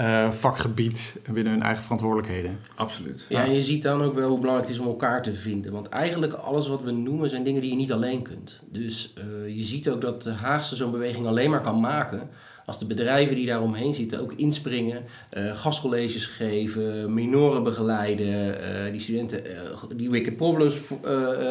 uh, 0.01 0.31
vakgebied 0.31 1.19
en 1.23 1.33
binnen 1.33 1.53
hun 1.53 1.61
eigen 1.61 1.83
verantwoordelijkheden. 1.83 2.59
Absoluut. 2.75 3.25
Ja, 3.29 3.43
en 3.43 3.53
je 3.53 3.63
ziet 3.63 3.83
dan 3.83 4.01
ook 4.01 4.13
wel 4.13 4.29
hoe 4.29 4.39
belangrijk 4.39 4.67
het 4.67 4.77
is 4.77 4.83
om 4.83 4.89
elkaar 4.91 5.21
te 5.21 5.33
vinden. 5.33 5.71
Want 5.71 5.89
eigenlijk 5.89 6.33
alles 6.33 6.67
wat 6.67 6.81
we 6.81 6.91
noemen 6.91 7.29
zijn 7.29 7.43
dingen 7.43 7.61
die 7.61 7.69
je 7.69 7.75
niet 7.75 7.91
alleen 7.91 8.21
kunt. 8.21 8.61
Dus 8.65 9.13
uh, 9.17 9.55
je 9.55 9.63
ziet 9.63 9.89
ook 9.89 10.01
dat 10.01 10.21
de 10.21 10.31
Haagse 10.31 10.75
zo'n 10.75 10.91
beweging 10.91 11.27
alleen 11.27 11.49
maar 11.49 11.61
kan 11.61 11.79
maken 11.79 12.29
als 12.65 12.79
de 12.79 12.85
bedrijven 12.85 13.35
die 13.35 13.45
daaromheen 13.45 13.93
zitten 13.93 14.19
ook 14.19 14.33
inspringen, 14.33 15.03
uh, 15.37 15.55
gastcolleges 15.55 16.25
geven, 16.25 17.13
minoren 17.13 17.63
begeleiden, 17.63 18.61
uh, 18.85 18.91
die 18.91 19.01
studenten 19.01 19.45
uh, 19.45 19.83
die 19.95 20.09
wicked 20.09 20.35
problems 20.35 20.75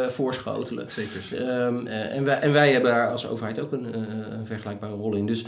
voorschotelen. 0.09 0.87
Zeker. 0.91 1.61
Um, 1.65 1.87
en, 1.87 2.25
wij, 2.25 2.39
en 2.39 2.53
wij 2.53 2.73
hebben 2.73 2.91
daar 2.91 3.11
als 3.11 3.29
overheid 3.29 3.61
ook 3.61 3.73
een, 3.73 3.95
een 4.33 4.47
vergelijkbare 4.47 4.95
rol 4.95 5.15
in. 5.15 5.27
Dus 5.27 5.45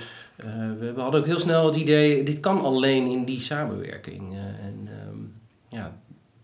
we, 0.79 0.93
we, 0.95 1.01
hadden 1.01 1.21
ook 1.21 1.27
heel 1.27 1.39
snel 1.39 1.67
het 1.67 1.77
idee, 1.77 2.23
dit 2.25 2.41
kan 2.41 2.61
alleen 2.61 3.07
in 3.07 3.25
die 3.25 3.41
samenwerking. 3.41 4.37
en 4.61 4.89
um, 5.09 5.33
ja, 5.69 5.97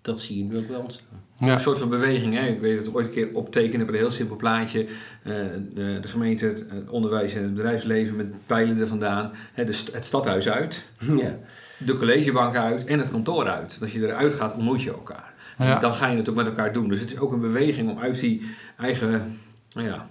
dat 0.02 0.20
zie 0.20 0.38
je 0.38 0.44
nu 0.44 0.56
ook 0.56 0.68
wel 0.68 0.80
ontstaan. 0.80 1.28
Ja. 1.40 1.52
Een 1.52 1.60
soort 1.60 1.78
van 1.78 1.88
beweging. 1.88 2.34
Hè? 2.34 2.46
Ik 2.46 2.60
weet 2.60 2.78
het 2.78 2.94
ooit 2.94 3.06
een 3.06 3.12
keer 3.12 3.28
optekenen 3.32 3.86
met 3.86 3.94
een 3.94 4.00
heel 4.00 4.10
simpel 4.10 4.36
plaatje. 4.36 4.80
Uh, 4.82 5.34
de, 5.74 5.98
de, 6.00 6.08
gemeente, 6.08 6.46
het, 6.46 6.64
onderwijs 6.88 7.34
en 7.34 7.42
het 7.42 7.54
bedrijfsleven 7.54 8.16
met 8.16 8.46
pijlen 8.46 8.80
er 8.80 8.86
vandaan. 8.86 9.32
Hè, 9.52 9.64
de 9.64 9.72
st 9.72 9.92
het 9.92 10.04
stadhuis 10.04 10.48
uit. 10.48 10.82
Ja. 11.16 11.38
De 11.78 11.96
collegebank 11.96 12.56
uit 12.56 12.84
en 12.84 12.98
het 12.98 13.10
kantoor 13.10 13.48
uit. 13.48 13.78
Als 13.80 13.92
je 13.92 14.00
eruit 14.00 14.34
gaat, 14.34 14.54
ontmoet 14.54 14.82
je 14.82 14.90
elkaar. 14.90 15.32
Ja. 15.58 15.78
Dan 15.78 15.94
ga 15.94 16.08
je 16.08 16.16
het 16.16 16.28
ook 16.28 16.34
met 16.34 16.46
elkaar 16.46 16.72
doen. 16.72 16.88
Dus 16.88 17.00
het 17.00 17.12
is 17.12 17.18
ook 17.18 17.32
een 17.32 17.40
beweging 17.40 17.90
om 17.90 17.98
uit 17.98 18.20
die 18.20 18.42
eigen 18.76 19.38
nou 19.72 19.86
ja, 19.86 20.06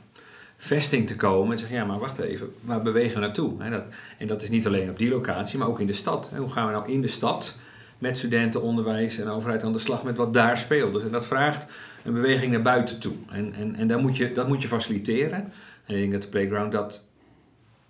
vesting 0.58 1.08
te 1.08 1.16
komen. 1.16 1.52
En 1.52 1.60
zeggen, 1.60 1.78
ja 1.78 1.86
maar 1.86 2.00
wacht 2.00 2.18
even, 2.18 2.54
waar 2.62 2.82
bewegen 2.82 3.14
we 3.14 3.20
naartoe? 3.20 3.64
Hè, 3.64 3.70
dat, 3.70 3.84
en 4.18 4.28
dat 4.28 4.42
is 4.42 4.50
niet 4.50 4.68
alleen 4.68 4.90
op 4.90 4.98
die 4.98 5.10
locatie, 5.10 5.60
maar 5.60 5.68
ook 5.68 5.80
in 5.80 5.88
de 5.88 5.94
stad. 5.94 6.30
Hè? 6.34 6.38
Hoe 6.38 6.50
gaan 6.50 6.66
we 6.66 6.72
nou 6.72 6.92
in 6.92 7.02
de 7.02 7.08
stad 7.08 7.60
met 8.00 8.18
studenten, 8.18 8.62
onderwijs 8.62 9.18
en 9.18 9.28
overheid 9.28 9.64
aan 9.64 9.74
de 9.74 9.80
slag 9.80 10.04
met 10.04 10.18
wat 10.18 10.34
daar 10.34 10.58
speelt. 10.58 10.94
Dus 10.94 11.04
en 11.04 11.12
dat 11.12 11.26
vraagt 11.26 11.66
een 12.04 12.14
beweging 12.14 12.52
naar 12.52 12.62
buiten 12.62 13.00
toe. 13.00 13.14
En, 13.30 13.54
en, 13.54 13.76
en 13.76 13.88
daar 13.88 14.00
moet 14.00 14.18
je, 14.18 14.32
dat 14.32 14.48
moet 14.48 14.62
je 14.62 14.68
faciliteren. 14.68 15.52
En 15.86 15.96
ik 15.96 16.00
denk 16.00 16.12
dat 16.12 16.22
de 16.22 16.28
Playground 16.28 16.72
dat 16.72 17.04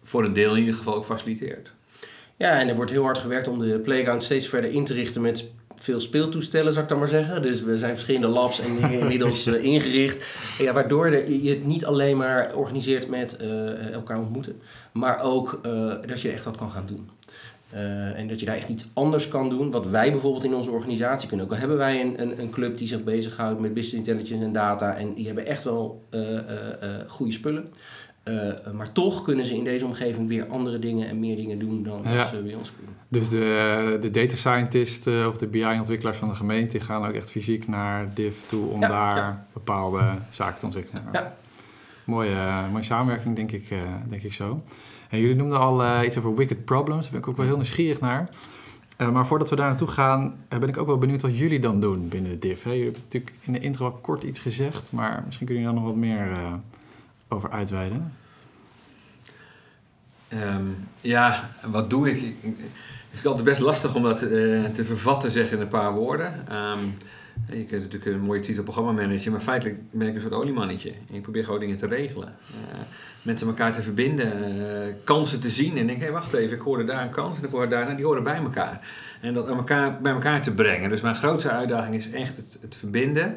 voor 0.04 0.25
een 0.25 0.34
deel 0.34 0.54
in 0.54 0.60
ieder 0.60 0.75
geval 0.75 0.96
ook 0.96 1.06
faciliteert. 1.06 1.74
Ja, 2.38 2.60
en 2.60 2.68
er 2.68 2.75
wordt 2.75 2.92
heel 2.92 3.04
hard 3.04 3.18
gewerkt 3.18 3.48
om 3.48 3.60
de 3.60 3.80
Playground 3.80 4.24
steeds 4.24 4.48
verder 4.48 4.72
in 4.72 4.86
te 4.86 4.94
richten 4.94 5.22
met 5.22 5.50
veel 5.75 6.00
speeltoestellen, 6.00 6.72
zou 6.72 6.84
ik 6.84 6.89
dan 6.89 7.00
maar 7.00 7.08
zeggen. 7.08 7.42
Dus 7.42 7.62
we 7.62 7.78
zijn 7.78 7.94
verschillende 7.94 8.28
labs 8.28 8.60
en 8.60 8.75
dingen 8.75 9.00
inmiddels 9.00 9.48
uh, 9.48 9.63
ingericht. 9.63 10.25
Ja, 10.58 10.74
waardoor 10.74 11.12
de, 11.12 11.44
je 11.44 11.50
het 11.50 11.66
niet 11.66 11.86
alleen 11.86 12.18
maar 12.18 12.56
organiseert 12.56 13.08
met 13.08 13.38
uh, 13.42 13.94
elkaar 13.94 14.20
ontmoeten, 14.20 14.62
maar 14.92 15.22
ook 15.22 15.60
uh, 15.66 15.94
dat 16.08 16.22
je 16.22 16.32
echt 16.32 16.46
wat 16.46 16.58
kan 16.58 16.72
gaan 16.72 16.86
doen. 16.86 17.10
Uh, 17.74 18.20
en 18.20 18.28
dat 18.28 18.40
je 18.40 18.46
daar 18.46 18.56
echt 18.56 18.70
iets 18.70 18.88
anders 18.94 19.28
kan 19.28 19.50
doen. 19.50 19.72
Wat 19.72 19.88
wij 19.88 20.12
bijvoorbeeld 20.12 20.44
in 20.44 20.56
onze 20.56 20.72
organisatie 20.72 21.28
kunnen. 21.28 21.46
Ook 21.46 21.52
al 21.52 21.58
hebben 21.58 21.78
wij 21.78 22.02
een, 22.02 22.22
een, 22.22 22.40
een 22.40 22.50
club 22.50 22.78
die 22.78 22.88
zich 22.88 23.04
bezighoudt 23.04 23.60
met 23.60 23.74
business 23.74 24.08
intelligence 24.08 24.46
en 24.46 24.54
data. 24.54 24.96
En 24.96 25.14
die 25.14 25.26
hebben 25.26 25.46
echt 25.46 25.64
wel 25.64 26.04
uh, 26.12 26.32
uh, 26.32 26.40
goede 27.08 27.32
spullen. 27.32 27.66
maar 28.74 28.92
toch 28.92 29.24
kunnen 29.24 29.46
ze 29.46 29.56
in 29.56 29.64
deze 29.64 29.86
omgeving 29.86 30.28
weer 30.28 30.46
andere 30.48 30.80
dingen 30.80 31.08
en 31.08 31.20
meer 31.20 31.36
dingen 31.36 31.60
doen 31.60 31.84
dan 31.84 32.02
ja. 32.04 32.26
ze 32.26 32.38
bij 32.38 32.56
ons 32.56 32.74
kunnen. 32.76 32.96
Dus 33.08 33.30
de, 33.30 33.98
de 34.02 34.12
data 34.12 34.36
scientisten 34.36 35.28
of 35.28 35.38
de 35.38 35.48
BI-ontwikkelaars 35.48 36.18
van 36.18 36.30
de 36.30 36.36
gemeente 36.36 36.78
die 36.78 36.86
gaan 36.86 37.06
ook 37.06 37.14
echt 37.14 37.30
fysiek 37.30 37.68
naar 37.68 38.14
DIV 38.14 38.42
toe 38.48 38.70
om 38.70 38.82
ja, 38.82 38.88
daar 38.88 39.16
ja. 39.16 39.46
bepaalde 39.54 40.02
zaken 40.30 40.60
te 40.60 40.66
ontwikkelen. 40.66 41.04
Ja. 41.14 41.34
Mooie, 42.10 42.68
mooie 42.72 42.84
samenwerking, 42.84 43.36
denk 43.36 43.51
ik, 43.51 43.72
uh, 43.72 43.80
denk 44.10 44.22
ik 44.22 44.34
zo. 44.34 44.63
En 45.10 45.20
jullie 45.20 45.36
noemden 45.36 45.60
al 45.60 45.84
uh, 45.84 46.00
iets 46.06 46.18
over 46.18 46.36
wicked 46.36 46.66
problems. 46.66 47.01
Daar 47.01 47.12
ben 47.12 47.20
ik 47.20 47.28
ook 47.28 47.38
wel 47.38 47.46
heel 47.46 47.56
nieuwsgierig 47.56 48.00
naar. 48.00 48.30
maar 48.98 49.28
voordat 49.28 49.50
we 49.50 49.56
daar 49.56 49.68
naartoe 49.68 49.88
gaan, 49.88 50.36
ben 50.48 50.68
ik 50.68 50.78
ook 50.78 50.88
wel 50.88 50.98
benieuwd 50.98 51.22
wat 51.22 51.38
jullie 51.38 51.60
dan 51.60 51.80
doen 51.80 52.08
binnen 52.08 52.32
de 52.32 52.39
DIF. 52.39 52.63
Hè? 52.63 52.70
Jullie 52.70 52.86
hebben 52.86 53.04
natuurlijk 53.04 53.34
in 53.42 53.54
de 53.54 53.60
intro 53.60 53.86
al 53.86 53.92
kort 53.92 54.24
iets 54.24 54.39
gezegd, 54.39 54.92
maar 54.92 55.24
misschien 55.25 55.46
kunnen 55.46 55.63
jullie 55.63 55.80
daar 55.80 55.86
nog 55.86 55.94
wat 55.94 56.01
meer 56.01 56.38
over 57.28 57.50
uitweiden. 57.50 58.13
Um, 60.34 60.88
ja, 61.01 61.50
wat 61.66 61.89
doe 61.89 62.12
ik? 62.12 62.34
Het 63.10 63.20
is 63.20 63.25
altijd 63.25 63.46
best 63.46 63.62
lastig 63.62 63.96
om 63.96 64.04
dat 64.04 64.18
te 64.18 64.84
vervatten 64.86 65.32
zeg 65.32 65.51
in 65.51 65.62
een 65.62 65.68
paar 65.68 65.94
woorden. 65.94 66.58
Um, 66.58 66.98
je 67.48 67.65
kunt 67.65 67.81
natuurlijk 67.81 68.05
een 68.05 68.19
mooie 68.19 68.39
titel 68.39 68.63
programmamanager, 68.63 69.31
maar 69.31 69.41
feitelijk 69.41 69.79
ben 69.91 70.08
ik 70.08 70.15
een 70.15 70.22
soort 70.22 70.34
oliemannetje. 70.34 70.89
En 71.10 71.15
ik 71.15 71.22
probeer 71.22 71.43
gewoon 71.43 71.60
dingen 71.60 71.77
te 71.77 71.88
regelen. 71.88 72.36
Uh, 72.51 72.79
mensen 73.22 73.48
elkaar 73.48 73.74
te 73.74 73.81
verbinden, 73.81 74.58
uh, 74.58 74.93
kansen 75.03 75.39
te 75.39 75.50
zien 75.50 75.77
en 75.77 75.88
denk, 75.88 75.98
hé 75.98 76.03
hey, 76.03 76.13
wacht 76.13 76.34
even, 76.34 76.58
ik 76.58 76.63
hoorde 76.63 76.84
daar 76.84 77.03
een 77.03 77.12
kans 77.12 77.38
en 77.38 77.43
ik 77.43 77.50
hoorde 77.50 77.67
daar, 77.67 77.84
nou, 77.84 77.96
die 77.96 78.05
horen 78.05 78.24
bij 78.24 78.36
elkaar. 78.36 78.88
En 79.22 79.34
dat 79.34 79.48
elkaar, 79.48 79.98
bij 80.01 80.12
elkaar 80.12 80.41
te 80.41 80.53
brengen. 80.53 80.89
Dus 80.89 81.01
mijn 81.01 81.15
grootste 81.15 81.50
uitdaging 81.50 81.96
is 81.96 82.12
echt 82.12 82.38
het, 82.38 82.58
het 82.62 82.75
verbinden 82.75 83.36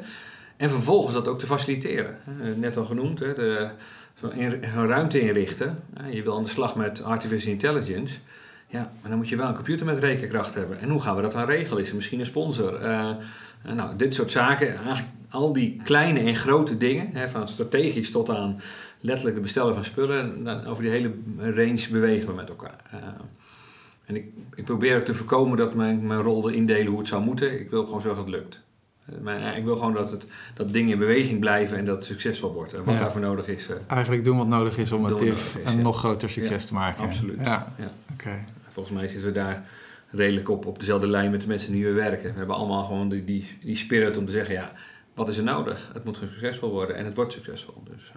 en 0.56 0.70
vervolgens 0.70 1.14
dat 1.14 1.28
ook 1.28 1.38
te 1.38 1.46
faciliteren. 1.46 2.16
net 2.56 2.76
al 2.76 2.84
genoemd, 2.84 3.18
hè, 3.18 3.34
de, 3.34 3.70
een 4.30 4.86
ruimte 4.86 5.20
inrichten. 5.20 5.82
Je 6.10 6.22
wil 6.22 6.36
aan 6.36 6.42
de 6.42 6.48
slag 6.48 6.76
met 6.76 7.02
artificial 7.02 7.52
intelligence. 7.52 8.18
Ja, 8.72 8.92
maar 9.00 9.10
dan 9.10 9.18
moet 9.18 9.28
je 9.28 9.36
wel 9.36 9.48
een 9.48 9.54
computer 9.54 9.86
met 9.86 9.98
rekenkracht 9.98 10.54
hebben. 10.54 10.80
En 10.80 10.88
hoe 10.88 11.00
gaan 11.00 11.16
we 11.16 11.22
dat 11.22 11.32
dan 11.32 11.44
regelen? 11.44 11.82
Is 11.82 11.88
er 11.88 11.94
misschien 11.94 12.18
een 12.20 12.26
sponsor? 12.26 12.82
Uh, 12.82 13.10
nou, 13.74 13.96
dit 13.96 14.14
soort 14.14 14.30
zaken, 14.30 14.68
eigenlijk 14.68 15.08
al 15.28 15.52
die 15.52 15.80
kleine 15.84 16.20
en 16.20 16.36
grote 16.36 16.76
dingen, 16.76 17.08
hè, 17.12 17.28
van 17.28 17.48
strategisch 17.48 18.10
tot 18.10 18.30
aan 18.30 18.60
letterlijk 19.00 19.34
het 19.34 19.44
bestellen 19.44 19.74
van 19.74 19.84
spullen, 19.84 20.44
dan 20.44 20.66
over 20.66 20.82
die 20.82 20.92
hele 20.92 21.12
range 21.38 21.86
bewegen 21.90 22.28
we 22.28 22.34
met 22.34 22.48
elkaar. 22.48 22.76
Uh, 22.94 23.00
en 24.04 24.16
ik, 24.16 24.24
ik 24.54 24.64
probeer 24.64 24.96
ook 24.96 25.04
te 25.04 25.14
voorkomen 25.14 25.56
dat 25.56 25.74
mijn, 25.74 26.06
mijn 26.06 26.20
rol 26.20 26.42
wil 26.42 26.52
indelen 26.52 26.86
hoe 26.86 26.98
het 26.98 27.08
zou 27.08 27.22
moeten. 27.22 27.60
Ik 27.60 27.70
wil 27.70 27.84
gewoon 27.84 28.00
zorgen 28.00 28.24
dat 28.24 28.32
het 28.32 28.42
lukt. 28.42 28.60
Maar 29.22 29.56
ik 29.56 29.64
wil 29.64 29.76
gewoon 29.76 29.94
dat, 29.94 30.10
het, 30.10 30.24
dat 30.54 30.72
dingen 30.72 30.92
in 30.92 30.98
beweging 30.98 31.40
blijven 31.40 31.78
en 31.78 31.84
dat 31.84 31.96
het 31.96 32.04
succesvol 32.04 32.52
wordt. 32.52 32.72
Wat 32.72 32.98
daarvoor 32.98 33.20
nodig 33.20 33.46
is. 33.46 33.68
Eigenlijk 33.86 34.24
doen 34.24 34.36
wat 34.36 34.46
nodig 34.46 34.78
is 34.78 34.92
om 34.92 35.04
het 35.04 35.18
TIF 35.18 35.58
een 35.64 35.82
nog 35.82 35.98
groter 35.98 36.30
succes 36.30 36.66
te 36.66 36.74
maken. 36.74 37.04
Absoluut. 37.04 37.38
Ja. 37.44 37.72
Ja. 37.78 37.90
Okay. 38.12 38.44
Volgens 38.72 38.94
mij 38.94 39.08
zitten 39.08 39.28
we 39.28 39.34
daar 39.34 39.68
redelijk 40.10 40.48
op, 40.48 40.66
op 40.66 40.78
dezelfde 40.78 41.06
lijn 41.06 41.30
met 41.30 41.40
de 41.40 41.46
mensen 41.46 41.72
die 41.72 41.84
we 41.84 41.92
werken. 41.92 42.32
We 42.32 42.38
hebben 42.38 42.56
allemaal 42.56 42.84
gewoon 42.84 43.08
die, 43.08 43.24
die, 43.24 43.58
die 43.64 43.76
spirit 43.76 44.16
om 44.16 44.26
te 44.26 44.32
zeggen, 44.32 44.54
ja, 44.54 44.72
wat 45.14 45.28
is 45.28 45.36
er 45.36 45.44
nodig? 45.44 45.90
Het 45.92 46.04
moet 46.04 46.16
succesvol 46.16 46.70
worden 46.70 46.96
en 46.96 47.04
het 47.04 47.16
wordt 47.16 47.32
succesvol. 47.32 47.82
Dus, 47.90 48.12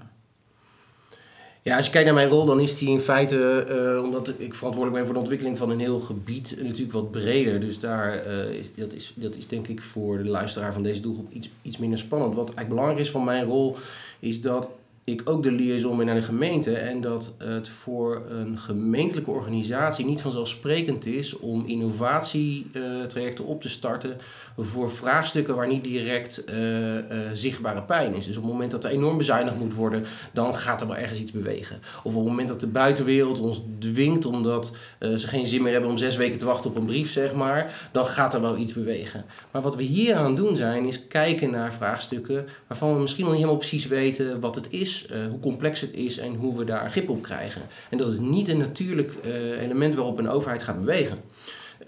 ja, 1.62 1.76
als 1.76 1.86
je 1.86 1.92
kijkt 1.92 2.06
naar 2.06 2.16
mijn 2.16 2.30
rol, 2.30 2.46
dan 2.46 2.60
is 2.60 2.78
die 2.78 2.90
in 2.90 3.00
feite, 3.00 3.66
uh, 3.70 4.04
omdat 4.04 4.34
ik 4.38 4.54
verantwoordelijk 4.54 4.94
ben 4.94 5.06
voor 5.06 5.14
de 5.14 5.20
ontwikkeling 5.20 5.58
van 5.58 5.70
een 5.70 5.80
heel 5.80 6.00
gebied, 6.00 6.56
natuurlijk 6.62 6.92
wat 6.92 7.12
breder. 7.12 7.60
Dus 7.60 7.80
daar, 7.80 8.28
uh, 8.28 8.64
dat, 8.76 8.94
is, 8.94 9.14
dat 9.16 9.36
is 9.36 9.48
denk 9.48 9.68
ik 9.68 9.82
voor 9.82 10.18
de 10.18 10.30
luisteraar 10.30 10.74
van 10.74 10.84
deze 10.84 11.02
doelgroep 11.02 11.32
iets, 11.32 11.50
iets 11.62 11.78
minder 11.78 12.00
spannend. 12.00 12.36
Wat 12.36 12.46
eigenlijk 12.46 12.70
belangrijk 12.70 13.00
is 13.00 13.12
van 13.12 13.24
mijn 13.24 13.46
rol, 13.46 13.78
is 14.20 14.42
dat 14.42 14.70
ik 15.06 15.22
ook 15.26 15.44
de 15.44 15.52
liaison 15.52 15.98
ben 15.98 16.06
naar 16.06 16.16
de 16.16 16.22
gemeente 16.22 16.76
en 16.76 17.02
dat 17.02 17.34
het 17.38 17.68
voor 17.68 18.24
een 18.30 18.60
gemeentelijke 18.60 19.32
organisatie 19.32 20.06
niet 20.06 20.22
vanzelfsprekend 20.22 21.06
is 21.06 21.38
om 21.38 21.66
innovatietrajecten 21.66 23.46
op 23.46 23.62
te 23.62 23.70
starten 23.70 24.18
voor 24.58 24.92
vraagstukken 24.92 25.56
waar 25.56 25.68
niet 25.68 25.84
direct 25.84 26.44
uh, 26.50 26.96
uh, 26.96 27.02
zichtbare 27.34 27.82
pijn 27.82 28.16
is. 28.16 28.26
Dus 28.26 28.38
op 28.38 28.44
het 28.44 28.52
moment 28.52 28.72
dat 28.72 28.84
er 28.84 28.90
enorm 28.90 29.18
bezuinigd 29.18 29.60
moet 29.60 29.74
worden, 29.74 30.04
dan 30.32 30.56
gaat 30.56 30.82
er 30.82 30.88
wel 30.88 30.98
ergens 30.98 31.20
iets 31.20 31.32
bewegen. 31.32 31.80
Of 32.04 32.16
op 32.16 32.22
het 32.22 32.30
moment 32.30 32.48
dat 32.48 32.60
de 32.60 32.68
buitenwereld 32.68 33.40
ons 33.40 33.62
dwingt 33.80 34.26
omdat 34.26 34.74
uh, 35.00 35.16
ze 35.16 35.28
geen 35.28 35.48
zin 35.48 35.62
meer 35.62 35.72
hebben 35.72 35.90
om 35.90 35.98
zes 35.98 36.16
weken 36.16 36.40
te 36.40 36.46
wachten 36.46 36.70
op 36.70 36.76
een 36.76 36.86
brief, 36.86 37.12
zeg 37.12 37.34
maar, 37.34 37.90
dan 37.92 38.06
gaat 38.06 38.34
er 38.34 38.42
wel 38.42 38.58
iets 38.58 38.74
bewegen. 38.74 39.26
Maar 39.52 39.62
wat 39.62 39.76
we 39.76 39.84
hier 39.84 40.16
aan 40.16 40.36
doen 40.36 40.56
zijn, 40.56 40.86
is 40.86 41.08
kijken 41.08 41.52
naar 41.52 41.74
vraagstukken 41.74 42.46
waarvan 42.68 42.94
we 42.94 43.00
misschien 43.00 43.24
nog 43.24 43.34
niet 43.34 43.42
helemaal 43.42 43.62
precies 43.62 43.88
weten 43.88 44.40
wat 44.40 44.56
het 44.56 44.68
is, 44.70 44.95
hoe 45.30 45.40
complex 45.40 45.82
het 45.82 45.94
is 45.94 46.18
en 46.18 46.36
hoe 46.36 46.58
we 46.58 46.64
daar 46.64 46.92
grip 46.92 47.10
op 47.10 47.22
krijgen. 47.22 47.62
En 47.90 47.98
dat 47.98 48.08
is 48.08 48.20
niet 48.20 48.50
een 48.50 48.58
natuurlijk 48.58 49.14
element 49.60 49.96
waarop 49.96 50.18
een 50.18 50.30
overheid 50.30 50.64
gaat 50.64 50.80
bewegen. 50.80 51.18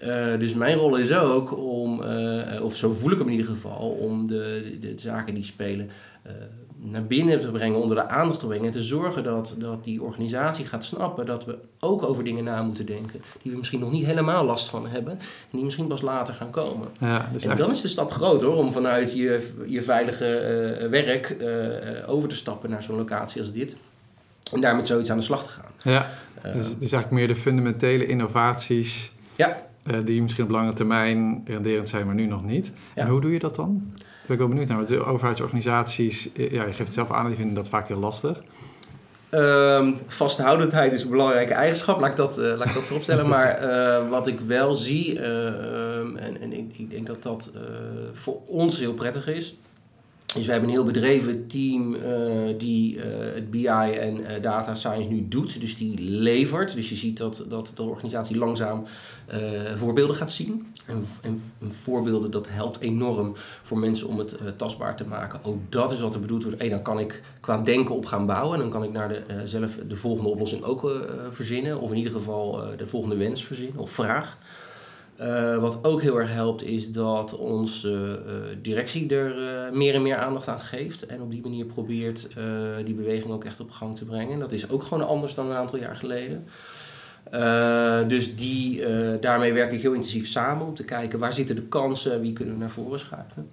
Uh, 0.02 0.38
dus 0.38 0.54
mijn 0.54 0.76
rol 0.76 0.96
is 0.96 1.12
ook 1.12 1.56
om, 1.56 2.02
uh, 2.02 2.62
of 2.62 2.76
zo 2.76 2.90
voel 2.90 3.10
ik 3.10 3.18
hem 3.18 3.26
in 3.26 3.32
ieder 3.32 3.52
geval, 3.52 3.98
om 4.00 4.26
de, 4.26 4.76
de, 4.80 4.94
de 4.94 5.00
zaken 5.00 5.34
die 5.34 5.44
spelen 5.44 5.90
uh, 6.26 6.32
naar 6.76 7.04
binnen 7.04 7.40
te 7.40 7.50
brengen, 7.50 7.80
onder 7.80 7.96
de 7.96 8.08
aandacht 8.08 8.40
te 8.40 8.46
brengen. 8.46 8.66
En 8.66 8.72
te 8.72 8.82
zorgen 8.82 9.24
dat, 9.24 9.54
dat 9.58 9.84
die 9.84 10.02
organisatie 10.02 10.66
gaat 10.66 10.84
snappen 10.84 11.26
dat 11.26 11.44
we 11.44 11.58
ook 11.78 12.02
over 12.02 12.24
dingen 12.24 12.44
na 12.44 12.62
moeten 12.62 12.86
denken. 12.86 13.20
Die 13.42 13.52
we 13.52 13.58
misschien 13.58 13.80
nog 13.80 13.90
niet 13.90 14.06
helemaal 14.06 14.44
last 14.44 14.68
van 14.68 14.88
hebben. 14.88 15.12
En 15.12 15.18
die 15.50 15.64
misschien 15.64 15.86
pas 15.86 16.00
later 16.00 16.34
gaan 16.34 16.50
komen. 16.50 16.88
Ja, 16.98 17.28
dus 17.32 17.44
en 17.44 17.56
dan 17.56 17.70
is 17.70 17.80
de 17.80 17.88
stap 17.88 18.10
groot 18.10 18.42
hoor, 18.42 18.56
om 18.56 18.72
vanuit 18.72 19.16
je, 19.16 19.50
je 19.66 19.82
veilige 19.82 20.86
werk 20.90 21.36
over 22.06 22.28
te 22.28 22.36
stappen 22.36 22.70
naar 22.70 22.82
zo'n 22.82 22.96
locatie 22.96 23.40
als 23.40 23.52
dit. 23.52 23.76
En 24.52 24.60
daar 24.60 24.76
met 24.76 24.86
zoiets 24.86 25.10
aan 25.10 25.18
de 25.18 25.24
slag 25.24 25.42
te 25.42 25.48
gaan. 25.48 25.70
Ja, 25.82 26.10
dus, 26.42 26.66
dus 26.66 26.92
eigenlijk 26.92 27.10
meer 27.10 27.28
de 27.28 27.36
fundamentele 27.36 28.06
innovaties. 28.06 29.12
Ja 29.36 29.66
die 30.04 30.22
misschien 30.22 30.44
op 30.44 30.50
lange 30.50 30.72
termijn 30.72 31.42
renderend 31.46 31.88
zijn, 31.88 32.06
maar 32.06 32.14
nu 32.14 32.26
nog 32.26 32.44
niet. 32.44 32.72
En 32.94 33.08
hoe 33.08 33.20
doe 33.20 33.32
je 33.32 33.38
dat 33.38 33.54
dan? 33.54 33.82
Daar 33.96 34.06
ben 34.26 34.32
ik 34.32 34.38
wel 34.38 34.48
benieuwd 34.48 34.68
naar. 34.68 34.76
Want 34.76 34.88
de 34.88 35.04
overheidsorganisaties, 35.04 36.32
eh, 36.32 36.50
ja, 36.50 36.60
je 36.60 36.66
geeft 36.66 36.78
het 36.78 36.92
zelf 36.92 37.10
aan, 37.10 37.26
die 37.26 37.36
vinden 37.36 37.54
dat 37.54 37.68
vaak 37.68 37.88
heel 37.88 37.98
lastig. 37.98 38.40
Um, 39.30 39.96
vasthoudendheid 40.06 40.92
is 40.92 41.02
een 41.02 41.10
belangrijke 41.10 41.52
eigenschap, 41.52 42.00
laat 42.00 42.10
ik 42.10 42.16
dat, 42.16 42.38
uh, 42.38 42.44
laat 42.44 42.68
ik 42.68 42.74
dat 42.74 42.84
vooropstellen. 42.84 43.28
maar 43.34 43.62
uh, 43.62 44.08
wat 44.08 44.26
ik 44.26 44.40
wel 44.40 44.74
zie, 44.74 45.14
uh, 45.14 45.46
en, 45.98 46.40
en 46.40 46.52
ik, 46.52 46.78
ik, 46.78 46.90
denk 46.90 47.06
dat 47.06 47.22
dat 47.22 47.50
voor 48.12 48.40
ons 48.46 48.78
heel 48.78 48.94
prettig 48.94 49.28
is, 49.28 49.56
dus 50.34 50.46
we 50.46 50.52
hebben 50.52 50.68
een 50.68 50.74
heel 50.74 50.84
bedreven 50.84 51.46
team 51.46 51.94
uh, 51.94 52.02
die 52.58 52.96
uh, 52.96 53.02
het 53.34 53.50
BI 53.50 53.66
en 53.66 54.20
uh, 54.20 54.42
data 54.42 54.74
science 54.74 55.08
nu 55.08 55.28
doet. 55.28 55.60
Dus 55.60 55.76
die 55.76 56.00
levert. 56.00 56.74
Dus 56.74 56.88
je 56.88 56.94
ziet 56.94 57.16
dat, 57.16 57.44
dat 57.48 57.72
de 57.74 57.82
organisatie 57.82 58.38
langzaam 58.38 58.84
voorbeelden 59.74 60.16
gaat 60.16 60.32
zien. 60.32 60.74
En, 60.86 61.06
en, 61.20 61.42
en, 61.60 61.72
voorbeelden, 61.72 62.30
dat 62.30 62.46
helpt 62.48 62.80
enorm 62.80 63.32
voor 63.62 63.78
mensen 63.78 64.08
om 64.08 64.18
het 64.18 64.58
tastbaar 64.58 64.96
te 64.96 65.06
maken. 65.06 65.40
Ook 65.42 65.58
dat 65.68 65.92
is 65.92 66.00
wat 66.00 66.14
er 66.14 66.20
bedoeld 66.20 66.42
wordt. 66.42 66.58
Hey, 66.58 66.68
dan 66.68 66.82
kan 66.82 66.98
ik 66.98 67.22
qua 67.40 67.58
denken 67.58 67.94
op 67.94 68.06
gaan 68.06 68.26
bouwen. 68.26 68.54
En 68.54 68.60
dan 68.60 68.70
kan 68.70 68.84
ik 68.84 68.92
naar 68.92 69.08
de, 69.08 69.22
zelf 69.44 69.78
de 69.88 69.96
volgende 69.96 70.30
oplossing 70.30 70.62
ook 70.62 70.90
verzinnen. 71.30 71.80
Of 71.80 71.90
in 71.90 71.96
ieder 71.96 72.12
geval 72.12 72.64
de 72.76 72.86
volgende 72.86 73.16
wens 73.16 73.44
verzinnen 73.44 73.78
of 73.78 73.90
vraag. 73.90 74.38
Uh, 75.20 75.56
wat 75.56 75.84
ook 75.84 76.02
heel 76.02 76.20
erg 76.20 76.32
helpt 76.32 76.62
is 76.62 76.92
dat 76.92 77.36
onze 77.36 78.22
uh, 78.26 78.56
directie 78.62 79.14
er 79.16 79.38
uh, 79.38 79.76
meer 79.76 79.94
en 79.94 80.02
meer 80.02 80.16
aandacht 80.16 80.48
aan 80.48 80.60
geeft. 80.60 81.06
En 81.06 81.20
op 81.20 81.30
die 81.30 81.42
manier 81.42 81.64
probeert 81.64 82.28
die 82.84 82.94
beweging 82.94 83.32
ook 83.32 83.44
echt 83.44 83.60
op 83.60 83.70
gang 83.70 83.96
te 83.96 84.04
brengen. 84.04 84.38
Dat 84.38 84.52
is 84.52 84.70
ook 84.70 84.82
gewoon 84.82 85.06
anders 85.06 85.34
dan 85.34 85.50
een 85.50 85.56
aantal 85.56 85.78
jaar 85.78 85.96
geleden. 85.96 86.46
dus 88.08 88.36
die, 88.36 88.82
daarmee 89.20 89.52
werk 89.52 89.72
ik 89.72 89.80
heel 89.80 89.92
intensief 89.92 90.28
samen 90.28 90.66
om 90.66 90.74
te 90.74 90.84
kijken 90.84 91.18
waar 91.18 91.32
zitten 91.32 91.56
de 91.56 91.62
kansen, 91.62 92.20
wie 92.20 92.32
kunnen 92.32 92.54
we 92.54 92.60
naar 92.60 92.70
voren 92.70 92.98
schuiven. 92.98 93.50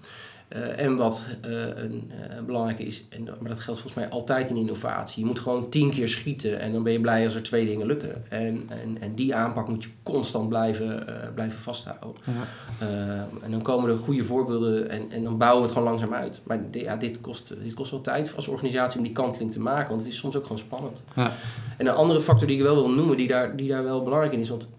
Uh, 0.55 0.79
en 0.79 0.95
wat 0.95 1.21
uh, 1.47 1.51
een 1.75 2.12
uh, 2.12 2.45
belangrijke 2.45 2.83
is, 2.83 3.05
en, 3.09 3.24
maar 3.24 3.50
dat 3.50 3.59
geldt 3.59 3.79
volgens 3.79 3.93
mij 3.93 4.09
altijd 4.09 4.50
in 4.50 4.55
innovatie. 4.55 5.19
Je 5.19 5.25
moet 5.25 5.39
gewoon 5.39 5.69
tien 5.69 5.89
keer 5.89 6.07
schieten 6.07 6.59
en 6.59 6.71
dan 6.71 6.83
ben 6.83 6.93
je 6.93 7.00
blij 7.00 7.25
als 7.25 7.35
er 7.35 7.43
twee 7.43 7.65
dingen 7.65 7.88
lukken. 7.88 8.31
En, 8.31 8.69
en, 8.69 9.01
en 9.01 9.15
die 9.15 9.35
aanpak 9.35 9.67
moet 9.67 9.83
je 9.83 9.89
constant 10.03 10.50
blijven, 10.50 11.05
blijven 11.33 11.59
vasthouden. 11.59 12.21
Ja. 12.25 13.27
en 13.41 13.51
dan 13.51 13.62
komen 13.62 13.89
er 13.89 13.97
goede 13.97 14.24
voorbeelden 14.24 14.89
en, 14.89 15.12
en 15.12 15.24
dan 15.24 15.38
bouwen 15.38 15.62
we 15.62 15.67
het 15.67 15.77
gewoon 15.77 15.89
langzaam 15.89 16.13
uit. 16.13 16.41
Maar 16.43 16.59
ja, 16.71 16.95
dit, 16.95 17.21
kost, 17.21 17.53
dit 17.63 17.74
kost 17.74 17.91
wel 17.91 18.01
tijd 18.01 18.35
als 18.35 18.47
organisatie 18.47 18.97
om 18.97 19.05
die 19.05 19.13
kanteling 19.13 19.51
te 19.51 19.59
maken, 19.59 19.89
want 19.89 20.01
het 20.01 20.12
is 20.12 20.17
soms 20.17 20.35
ook 20.35 20.43
gewoon 20.43 20.57
spannend. 20.57 21.03
Ja. 21.15 21.31
En 21.77 21.88
een 21.88 21.93
andere 21.93 22.21
factor 22.21 22.47
die 22.47 22.57
ik 22.57 22.63
wel 22.63 22.75
wil 22.75 22.89
noemen, 22.89 23.17
die 23.17 23.27
daar, 23.27 23.55
die 23.55 23.69
daar 23.69 23.83
wel 23.83 24.03
belangrijk 24.03 24.33
in 24.33 24.39
is, 24.39 24.50
want 24.50 24.69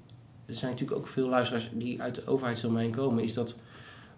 er 0.47 0.55
zijn 0.55 0.71
natuurlijk 0.71 0.99
ook 0.99 1.07
veel 1.07 1.29
luisteraars 1.29 1.71
die 1.73 2.03
uit 2.03 2.15
de 2.15 2.27
overheidsdomein 2.27 2.91
komen, 2.91 3.23
is 3.23 3.35
dat 3.35 3.57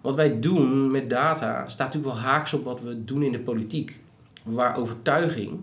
wat 0.01 0.15
wij 0.15 0.41
doen 0.41 0.91
met 0.91 1.11
data 1.11 1.69
staat 1.69 1.87
natuurlijk 1.87 2.15
wel 2.15 2.25
haaks 2.25 2.53
op 2.53 2.65
wat 2.65 2.81
we 2.81 3.05
doen 3.05 3.23
in 3.23 3.33
de 3.33 3.41
politiek. 3.41 4.01
Waar 4.43 4.77
overtuiging 4.77 5.61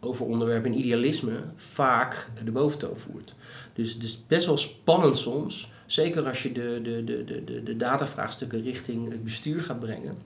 over 0.00 0.26
onderwerpen 0.26 0.72
en 0.72 0.78
idealisme 0.78 1.42
vaak 1.56 2.30
de 2.44 2.50
boventoon 2.50 2.96
voert. 2.96 3.34
Dus 3.72 3.92
het 3.92 4.02
is 4.02 4.26
best 4.26 4.46
wel 4.46 4.56
spannend 4.56 5.16
soms, 5.16 5.70
zeker 5.86 6.28
als 6.28 6.42
je 6.42 6.52
de, 6.52 6.80
de, 6.82 7.04
de, 7.04 7.44
de, 7.44 7.62
de 7.62 7.76
datavraagstukken 7.76 8.62
richting 8.62 9.10
het 9.10 9.24
bestuur 9.24 9.62
gaat 9.62 9.80
brengen. 9.80 10.16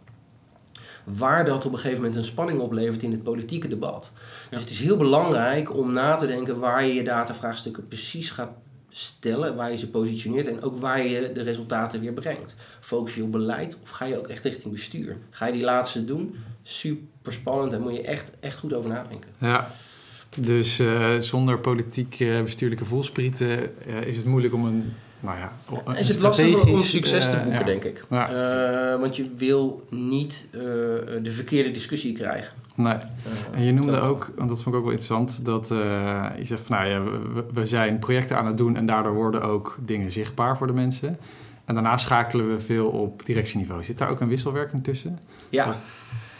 Waar 1.04 1.44
dat 1.44 1.66
op 1.66 1.72
een 1.72 1.78
gegeven 1.78 2.02
moment 2.02 2.16
een 2.16 2.24
spanning 2.24 2.60
oplevert 2.60 3.02
in 3.02 3.10
het 3.10 3.22
politieke 3.22 3.68
debat. 3.68 4.12
Dus 4.50 4.60
het 4.60 4.70
is 4.70 4.80
heel 4.80 4.96
belangrijk 4.96 5.74
om 5.74 5.92
na 5.92 6.16
te 6.16 6.26
denken 6.26 6.58
waar 6.58 6.84
je 6.84 6.94
je 6.94 7.04
datavraagstukken 7.04 7.88
precies 7.88 8.30
gaat 8.30 8.50
stellen, 8.90 9.56
waar 9.56 9.70
je 9.70 9.76
ze 9.76 9.90
positioneert 9.90 10.46
en 10.46 10.62
ook 10.62 10.80
waar 10.80 11.06
je 11.06 11.32
de 11.32 11.42
resultaten 11.42 12.00
weer 12.00 12.12
brengt. 12.12 12.56
Focus 12.80 13.14
je 13.14 13.22
op 13.22 13.32
beleid 13.32 13.78
of 13.82 13.90
ga 13.90 14.04
je 14.04 14.18
ook 14.18 14.28
echt 14.28 14.44
richting 14.44 14.72
bestuur? 14.72 15.16
Ga 15.30 15.46
je 15.46 15.52
die 15.52 15.64
laatste 15.64 16.04
doen? 16.04 16.34
Super 16.62 17.32
spannend. 17.32 17.70
Daar 17.70 17.80
moet 17.80 17.94
je 17.94 18.02
echt, 18.02 18.30
echt 18.40 18.58
goed 18.58 18.72
over 18.74 18.90
nadenken. 18.90 19.30
Ja, 19.38 19.70
dus 20.36 20.80
uh, 20.80 21.18
zonder 21.18 21.58
politiek 21.58 22.16
bestuurlijke 22.44 22.84
voelsprieten 22.84 23.70
uh, 23.88 24.02
is 24.02 24.16
het 24.16 24.26
moeilijk 24.26 24.54
om 24.54 24.64
een. 24.64 24.92
Nou 25.20 25.36
ja, 25.38 25.52
is 25.94 26.08
het 26.08 26.20
lastig 26.20 26.66
om 26.66 26.80
succes 26.80 27.30
te 27.30 27.36
boeken, 27.36 27.58
ja. 27.58 27.64
denk 27.64 27.84
ik. 27.84 28.04
Ja. 28.10 28.98
want 28.98 29.16
je 29.16 29.30
wil 29.36 29.86
niet 29.90 30.46
de 31.22 31.30
verkeerde 31.30 31.70
discussie 31.70 32.12
krijgen. 32.12 32.52
Nee. 32.74 32.96
en 33.52 33.62
je 33.62 33.72
noemde 33.72 34.00
ook, 34.00 34.32
want 34.36 34.48
dat 34.48 34.62
vond 34.62 34.74
ik 34.74 34.80
ook 34.80 34.86
wel 34.86 34.96
interessant, 34.96 35.44
dat 35.44 35.68
je 35.68 36.44
zegt 36.44 36.62
van 36.62 36.76
nou 36.76 36.88
ja, 36.88 37.02
we, 37.02 37.44
we, 37.52 37.66
zijn 37.66 37.98
projecten 37.98 38.36
aan 38.36 38.46
het 38.46 38.56
doen 38.56 38.76
en 38.76 38.86
daardoor 38.86 39.14
worden 39.14 39.42
ook 39.42 39.78
dingen 39.80 40.10
zichtbaar 40.10 40.56
voor 40.56 40.66
de 40.66 40.72
mensen. 40.72 41.18
En 41.64 41.74
daarna 41.74 41.96
schakelen 41.96 42.48
we 42.48 42.60
veel 42.60 42.86
op 42.86 43.26
directieniveau. 43.26 43.84
Zit 43.84 43.98
daar 43.98 44.10
ook 44.10 44.20
een 44.20 44.28
wisselwerking 44.28 44.84
tussen? 44.84 45.18
Ja, 45.48 45.76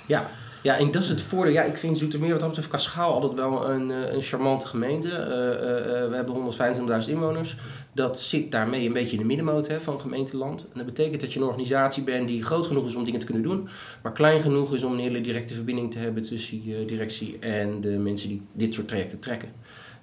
ja. 0.06 0.30
Ja, 0.62 0.76
en 0.76 0.90
dat 0.90 1.02
is 1.02 1.08
het 1.08 1.20
voordeel. 1.20 1.52
Ja, 1.52 1.62
ik 1.62 1.76
vind 1.76 1.98
Zoetermeer 1.98 2.30
wat 2.30 2.38
dat 2.40 2.48
betreft 2.48 2.68
qua 2.68 2.78
schaal 2.78 3.12
altijd 3.12 3.34
wel 3.34 3.70
een, 3.70 3.90
eh, 3.90 4.12
een 4.12 4.22
charmante 4.22 4.66
gemeente. 4.66 5.08
Uh, 5.08 5.14
uh, 5.14 6.08
we 6.08 6.14
hebben 6.14 6.34
125.000 6.34 7.10
inwoners. 7.10 7.56
Dat 7.92 8.20
zit 8.20 8.50
daarmee 8.50 8.86
een 8.86 8.92
beetje 8.92 9.12
in 9.12 9.18
de 9.18 9.24
middenmoot 9.24 9.68
hè, 9.68 9.80
van 9.80 10.00
gemeenteland. 10.00 10.62
En 10.62 10.68
dat 10.74 10.86
betekent 10.86 11.20
dat 11.20 11.32
je 11.32 11.40
een 11.40 11.46
organisatie 11.46 12.02
bent 12.02 12.28
die 12.28 12.42
groot 12.42 12.66
genoeg 12.66 12.86
is 12.86 12.94
om 12.94 13.04
dingen 13.04 13.20
te 13.20 13.26
kunnen 13.26 13.42
doen, 13.42 13.68
maar 14.02 14.12
klein 14.12 14.40
genoeg 14.40 14.74
is 14.74 14.82
om 14.82 14.92
een 14.92 14.98
hele 14.98 15.20
directe 15.20 15.54
verbinding 15.54 15.92
te 15.92 15.98
hebben 15.98 16.22
tussen 16.22 16.64
je 16.64 16.84
directie 16.84 17.38
en 17.38 17.80
de 17.80 17.88
mensen 17.88 18.28
die 18.28 18.42
dit 18.52 18.74
soort 18.74 18.88
trajecten 18.88 19.18
trekken. 19.18 19.48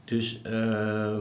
Dus 0.06 0.42
uh, 0.46 1.16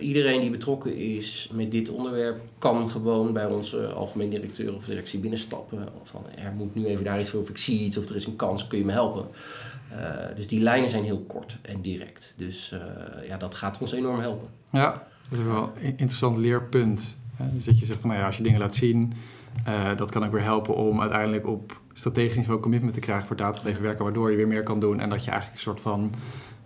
iedereen 0.00 0.40
die 0.40 0.50
betrokken 0.50 0.96
is 0.96 1.50
met 1.52 1.70
dit 1.70 1.88
onderwerp 1.88 2.40
kan 2.58 2.90
gewoon 2.90 3.32
bij 3.32 3.46
onze 3.46 3.86
algemeen 3.86 4.30
directeur 4.30 4.74
of 4.74 4.84
directie 4.84 5.18
binnenstappen. 5.18 5.88
Van 6.02 6.22
er 6.44 6.52
moet 6.52 6.74
nu 6.74 6.86
even 6.86 7.04
daar 7.04 7.18
iets 7.18 7.30
voor, 7.30 7.40
of 7.40 7.48
ik 7.48 7.58
zie 7.58 7.80
iets, 7.80 7.96
of 7.96 8.08
er 8.08 8.16
is 8.16 8.26
een 8.26 8.36
kans, 8.36 8.66
kun 8.66 8.78
je 8.78 8.84
me 8.84 8.92
helpen. 8.92 9.26
Uh, 9.92 10.36
dus 10.36 10.48
die 10.48 10.60
lijnen 10.60 10.90
zijn 10.90 11.04
heel 11.04 11.24
kort 11.26 11.58
en 11.62 11.80
direct. 11.80 12.34
Dus 12.36 12.74
ja, 13.28 13.36
dat 13.36 13.54
gaat 13.54 13.78
ons 13.78 13.92
enorm 13.92 14.20
helpen. 14.20 14.48
Ja, 14.72 15.06
dat 15.28 15.38
is 15.38 15.44
wel 15.44 15.72
een 15.82 15.84
interessant 15.84 16.36
leerpunt. 16.36 17.16
Dus 17.52 17.64
dat 17.64 17.78
je 17.78 17.86
zegt 17.86 18.00
van 18.00 18.08
nou 18.08 18.20
ja, 18.20 18.26
als 18.26 18.36
je 18.36 18.42
dingen 18.42 18.60
laat 18.60 18.74
zien, 18.74 19.12
dat 19.96 20.10
kan 20.10 20.24
ook 20.24 20.32
weer 20.32 20.42
helpen 20.42 20.74
om 20.74 21.00
uiteindelijk 21.00 21.46
op 21.46 21.80
strategisch 21.92 22.36
niveau 22.36 22.60
commitment 22.60 22.94
te 22.94 23.00
krijgen 23.00 23.26
voor 23.26 23.36
datagedreven 23.36 23.82
werken, 23.82 24.04
waardoor 24.04 24.30
je 24.30 24.36
weer 24.36 24.48
meer 24.48 24.62
kan 24.62 24.80
doen 24.80 25.00
en 25.00 25.10
dat 25.10 25.24
je 25.24 25.30
eigenlijk 25.30 25.60
een 25.60 25.70
soort 25.70 25.80
van 25.80 26.14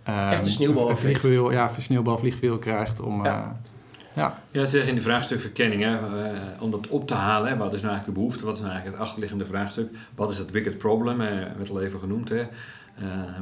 Echt 0.03 0.45
een 0.45 0.51
sneeuwbal. 0.51 0.89
Een 0.89 0.97
vliegwiel, 0.97 1.51
ja, 1.51 1.71
een 1.75 1.81
sneeuwbal 1.81 2.17
vliegwiel 2.17 2.57
krijgt 2.57 2.99
om... 2.99 3.25
Ja. 3.25 3.37
Uh, 3.37 3.69
ja. 4.15 4.41
ja, 4.51 4.65
zeg 4.65 4.87
in 4.87 4.95
de 4.95 5.01
vraagstuk 5.01 5.39
verkenning, 5.39 5.83
hè, 5.83 5.91
uh, 5.91 6.61
om 6.61 6.71
dat 6.71 6.87
op 6.87 7.07
te 7.07 7.13
halen, 7.13 7.49
hè, 7.49 7.57
wat 7.57 7.73
is 7.73 7.81
nou 7.81 7.93
eigenlijk 7.93 8.05
de 8.05 8.11
behoefte, 8.11 8.45
wat 8.45 8.53
is 8.53 8.59
nou 8.59 8.71
eigenlijk 8.71 8.99
het 8.99 9.07
achterliggende 9.07 9.45
vraagstuk, 9.45 9.89
wat 10.15 10.31
is 10.31 10.37
het 10.37 10.51
wicked 10.51 10.77
problem, 10.77 11.21
uh, 11.21 11.27
werd 11.57 11.69
al 11.69 11.81
even 11.81 11.99
genoemd. 11.99 12.29
Hè. 12.29 12.43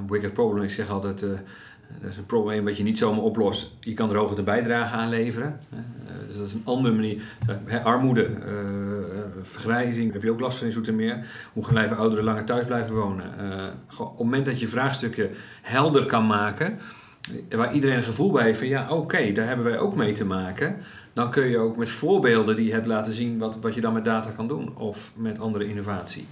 wicked 0.07 0.33
problem, 0.33 0.63
ik 0.63 0.71
zeg 0.71 0.89
altijd, 0.89 1.19
dat 2.01 2.09
is 2.09 2.17
een 2.17 2.25
probleem 2.25 2.65
wat 2.65 2.77
je 2.77 2.83
niet 2.83 2.97
zomaar 2.97 3.23
oplost. 3.23 3.71
Je 3.79 3.93
kan 3.93 4.09
er 4.09 4.17
hoog 4.17 4.37
een 4.37 4.43
bijdrage 4.43 4.95
aan 4.95 5.09
leveren. 5.09 5.59
Dus 5.69 5.79
dat 6.39 6.47
is 6.47 6.53
een 6.53 6.65
andere 6.65 6.95
manier. 6.95 7.21
Armoede, 7.83 8.29
vergrijzing, 9.41 10.03
daar 10.05 10.13
heb 10.13 10.23
je 10.23 10.31
ook 10.31 10.39
last 10.39 10.57
van 10.57 10.67
in 10.67 10.73
Zoetermeer. 10.73 11.25
Hoe 11.53 11.67
blijven 11.67 11.97
ouderen 11.97 12.23
langer 12.23 12.45
thuis 12.45 12.65
blijven 12.65 12.95
wonen? 12.95 13.25
op 13.99 14.09
het 14.09 14.17
moment 14.17 14.45
dat 14.45 14.59
je 14.59 14.67
vraagstukken 14.67 15.29
helder 15.61 16.05
kan 16.05 16.27
maken, 16.27 16.79
waar 17.49 17.73
iedereen 17.73 17.97
een 17.97 18.03
gevoel 18.03 18.31
bij 18.31 18.43
heeft 18.43 18.59
van 18.59 18.67
ja, 18.67 18.89
oké, 18.89 19.31
daar 19.31 19.47
hebben 19.47 19.65
wij 19.65 19.79
ook 19.79 19.95
mee 19.95 20.13
te 20.13 20.25
maken. 20.25 20.77
Dan 21.13 21.31
kun 21.31 21.49
je 21.49 21.57
ook 21.57 21.77
met 21.77 21.89
voorbeelden 21.89 22.55
die 22.55 22.65
je 22.65 22.71
hebt 22.71 22.85
laten 22.85 23.13
zien 23.13 23.37
wat, 23.37 23.57
wat 23.61 23.73
je 23.73 23.81
dan 23.81 23.93
met 23.93 24.05
data 24.05 24.29
kan 24.29 24.47
doen 24.47 24.75
of 24.75 25.11
met 25.15 25.39
andere 25.39 25.67
innovatie. 25.67 26.27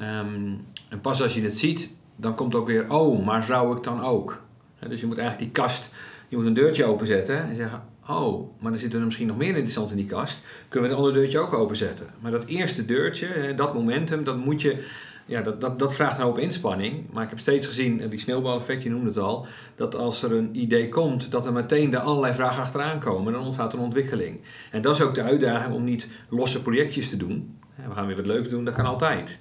Um, 0.00 0.64
en 0.88 1.00
pas 1.00 1.22
als 1.22 1.34
je 1.34 1.42
het 1.42 1.58
ziet, 1.58 1.96
dan 2.16 2.34
komt 2.34 2.54
ook 2.54 2.66
weer, 2.66 2.92
oh, 2.92 3.26
maar 3.26 3.44
zou 3.44 3.76
ik 3.76 3.82
dan 3.82 4.02
ook? 4.02 4.42
dus 4.88 5.00
je 5.00 5.06
moet 5.06 5.18
eigenlijk 5.18 5.52
die 5.52 5.62
kast, 5.62 5.90
je 6.28 6.36
moet 6.36 6.46
een 6.46 6.54
deurtje 6.54 6.84
openzetten 6.84 7.42
en 7.42 7.56
zeggen, 7.56 7.82
oh, 8.08 8.50
maar 8.60 8.72
er 8.72 8.78
zit 8.78 8.94
er 8.94 9.00
misschien 9.00 9.26
nog 9.26 9.36
meer 9.36 9.48
interessant 9.48 9.90
in 9.90 9.96
die 9.96 10.06
kast. 10.06 10.42
Kunnen 10.68 10.90
we 10.90 10.96
het 10.96 11.04
andere 11.04 11.20
deurtje 11.20 11.38
ook 11.38 11.52
openzetten? 11.52 12.06
Maar 12.20 12.30
dat 12.30 12.44
eerste 12.44 12.84
deurtje, 12.84 13.54
dat 13.56 13.74
momentum, 13.74 14.24
dat 14.24 14.36
moet 14.36 14.62
je, 14.62 14.86
ja, 15.26 15.42
dat, 15.42 15.60
dat, 15.60 15.78
dat 15.78 15.94
vraagt 15.94 16.18
een 16.18 16.24
hoop 16.24 16.38
inspanning. 16.38 17.10
Maar 17.12 17.22
ik 17.22 17.28
heb 17.28 17.38
steeds 17.38 17.66
gezien, 17.66 18.08
die 18.08 18.18
sneeuwbaleffect, 18.18 18.82
je 18.82 18.90
noemde 18.90 19.08
het 19.08 19.18
al, 19.18 19.46
dat 19.74 19.94
als 19.94 20.22
er 20.22 20.32
een 20.32 20.50
idee 20.52 20.88
komt, 20.88 21.30
dat 21.30 21.46
er 21.46 21.52
meteen 21.52 21.90
de 21.90 22.00
allerlei 22.00 22.34
vragen 22.34 22.62
achteraan 22.62 23.00
komen. 23.00 23.32
Dan 23.32 23.44
ontstaat 23.44 23.72
een 23.72 23.78
ontwikkeling. 23.78 24.40
En 24.70 24.82
dat 24.82 24.94
is 24.94 25.02
ook 25.02 25.14
de 25.14 25.22
uitdaging 25.22 25.74
om 25.74 25.84
niet 25.84 26.08
losse 26.28 26.62
projectjes 26.62 27.08
te 27.08 27.16
doen. 27.16 27.58
We 27.88 27.94
gaan 27.94 28.06
weer 28.06 28.16
wat 28.16 28.26
leuks 28.26 28.48
doen, 28.48 28.64
dat 28.64 28.74
kan 28.74 28.86
altijd. 28.86 29.38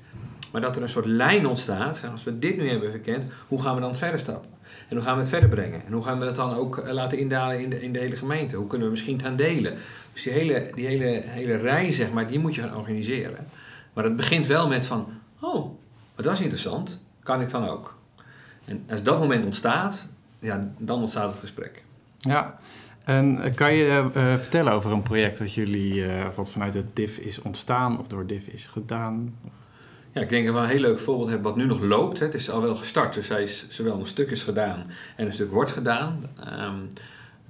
Maar 0.52 0.62
dat 0.62 0.76
er 0.76 0.82
een 0.82 0.89
soort 0.89 1.06
lijn 1.06 1.47
ontstaat, 1.47 2.02
als 2.12 2.23
we 2.23 2.39
dit 2.39 2.58
nu 2.58 2.69
hebben 2.69 2.91
verkend, 2.91 3.32
hoe 3.47 3.62
gaan 3.62 3.76
we 3.76 3.82
dan 3.82 3.95
verder 3.95 4.19
stappen? 4.19 4.53
En 4.89 4.95
hoe 4.95 5.05
gaan 5.05 5.15
we 5.15 5.21
het 5.21 5.29
verder 5.29 5.49
brengen? 5.49 5.86
En 5.86 5.93
hoe 5.93 6.03
gaan 6.03 6.19
we 6.19 6.25
het 6.25 6.36
dan 6.36 6.55
ook 6.55 6.77
eh, 6.77 6.93
laten 6.93 7.17
indalen 7.17 7.59
in 7.59 7.69
de, 7.69 7.81
in 7.81 7.93
de 7.93 7.99
hele 7.99 8.15
gemeente? 8.15 8.55
Hoe 8.55 8.67
kunnen 8.67 8.88
we 8.88 8.93
misschien 8.93 9.21
gaan 9.21 9.36
delen? 9.36 9.73
Dus 10.13 10.23
die 10.23 10.31
hele, 10.31 10.71
die 10.75 10.86
hele, 10.86 11.21
hele 11.25 11.55
rij, 11.55 11.91
zeg 11.91 12.12
maar, 12.12 12.27
die 12.27 12.39
moet 12.39 12.55
je 12.55 12.62
gaan 12.62 12.75
organiseren. 12.77 13.47
Maar 13.93 14.03
het 14.03 14.15
begint 14.15 14.47
wel 14.47 14.67
met 14.67 14.86
van, 14.86 15.07
oh, 15.39 15.65
maar 16.15 16.25
dat 16.25 16.33
is 16.33 16.41
interessant, 16.41 17.03
kan 17.23 17.41
ik 17.41 17.49
dan 17.49 17.69
ook? 17.69 17.97
En 18.65 18.83
als 18.89 19.03
dat 19.03 19.19
moment 19.19 19.45
ontstaat, 19.45 20.07
ja, 20.39 20.71
dan 20.77 21.01
ontstaat 21.01 21.29
het 21.29 21.39
gesprek. 21.39 21.81
Ja, 22.17 22.59
en 23.03 23.41
eh, 23.41 23.55
kan 23.55 23.73
je 23.73 24.09
uh, 24.15 24.38
vertellen 24.38 24.73
over 24.73 24.91
een 24.91 25.03
project 25.03 25.39
wat 25.39 25.53
jullie, 25.53 25.93
uh, 25.95 26.27
wat 26.36 26.51
vanuit 26.51 26.73
het 26.73 26.95
DIF 26.95 27.17
is 27.17 27.41
ontstaan 27.41 27.99
of 27.99 28.07
door 28.07 28.27
DIF 28.27 28.47
is 28.47 28.65
gedaan? 28.65 29.36
Ja, 30.13 30.21
ik 30.21 30.30
denk 30.30 30.45
dat 30.45 30.56
we 30.56 30.62
een 30.62 30.67
heel 30.67 30.80
leuk 30.80 30.99
voorbeeld 30.99 31.30
hebben 31.30 31.47
wat 31.47 31.56
nu 31.56 31.65
nog 31.65 31.82
loopt. 31.82 32.19
Het 32.19 32.34
is 32.34 32.49
al 32.49 32.62
wel 32.62 32.76
gestart, 32.76 33.13
dus 33.13 33.28
hij 33.28 33.43
is 33.43 33.65
zowel 33.69 33.99
een 33.99 34.08
stuk 34.08 34.32
is 34.32 34.43
gedaan 34.43 34.86
en 35.15 35.26
een 35.26 35.34
stuk 35.34 35.52
wordt 35.52 35.71
gedaan. 35.71 36.30
Um, 36.60 36.88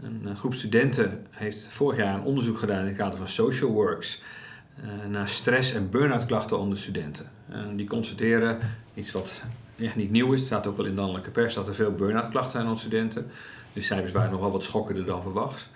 een 0.01 0.37
groep 0.37 0.53
studenten 0.53 1.25
heeft 1.29 1.67
vorig 1.67 1.97
jaar 1.97 2.15
een 2.15 2.23
onderzoek 2.23 2.57
gedaan 2.57 2.79
in 2.79 2.87
het 2.87 2.95
kader 2.95 3.17
van 3.17 3.27
Social 3.27 3.71
Works 3.71 4.21
uh, 4.83 5.09
naar 5.09 5.27
stress- 5.27 5.73
en 5.73 5.89
burn-out 5.89 6.25
klachten 6.25 6.59
onder 6.59 6.77
studenten. 6.77 7.29
En 7.49 7.75
die 7.75 7.87
constateren 7.87 8.59
iets 8.93 9.11
wat 9.11 9.43
echt 9.79 9.95
niet 9.95 10.11
nieuw 10.11 10.33
is, 10.33 10.39
het 10.39 10.47
staat 10.47 10.67
ook 10.67 10.77
wel 10.77 10.85
in 10.85 10.95
de 10.95 10.99
landelijke 10.99 11.31
pers, 11.31 11.53
dat 11.53 11.67
er 11.67 11.75
veel 11.75 11.91
burn-out 11.91 12.29
klachten 12.29 12.51
zijn 12.51 12.63
onder 12.63 12.79
studenten. 12.79 13.31
De 13.73 13.81
cijfers 13.81 14.11
waren 14.11 14.31
nog 14.31 14.39
wel 14.39 14.51
wat 14.51 14.63
schokkender 14.63 15.05
dan 15.05 15.21
verwacht. 15.21 15.69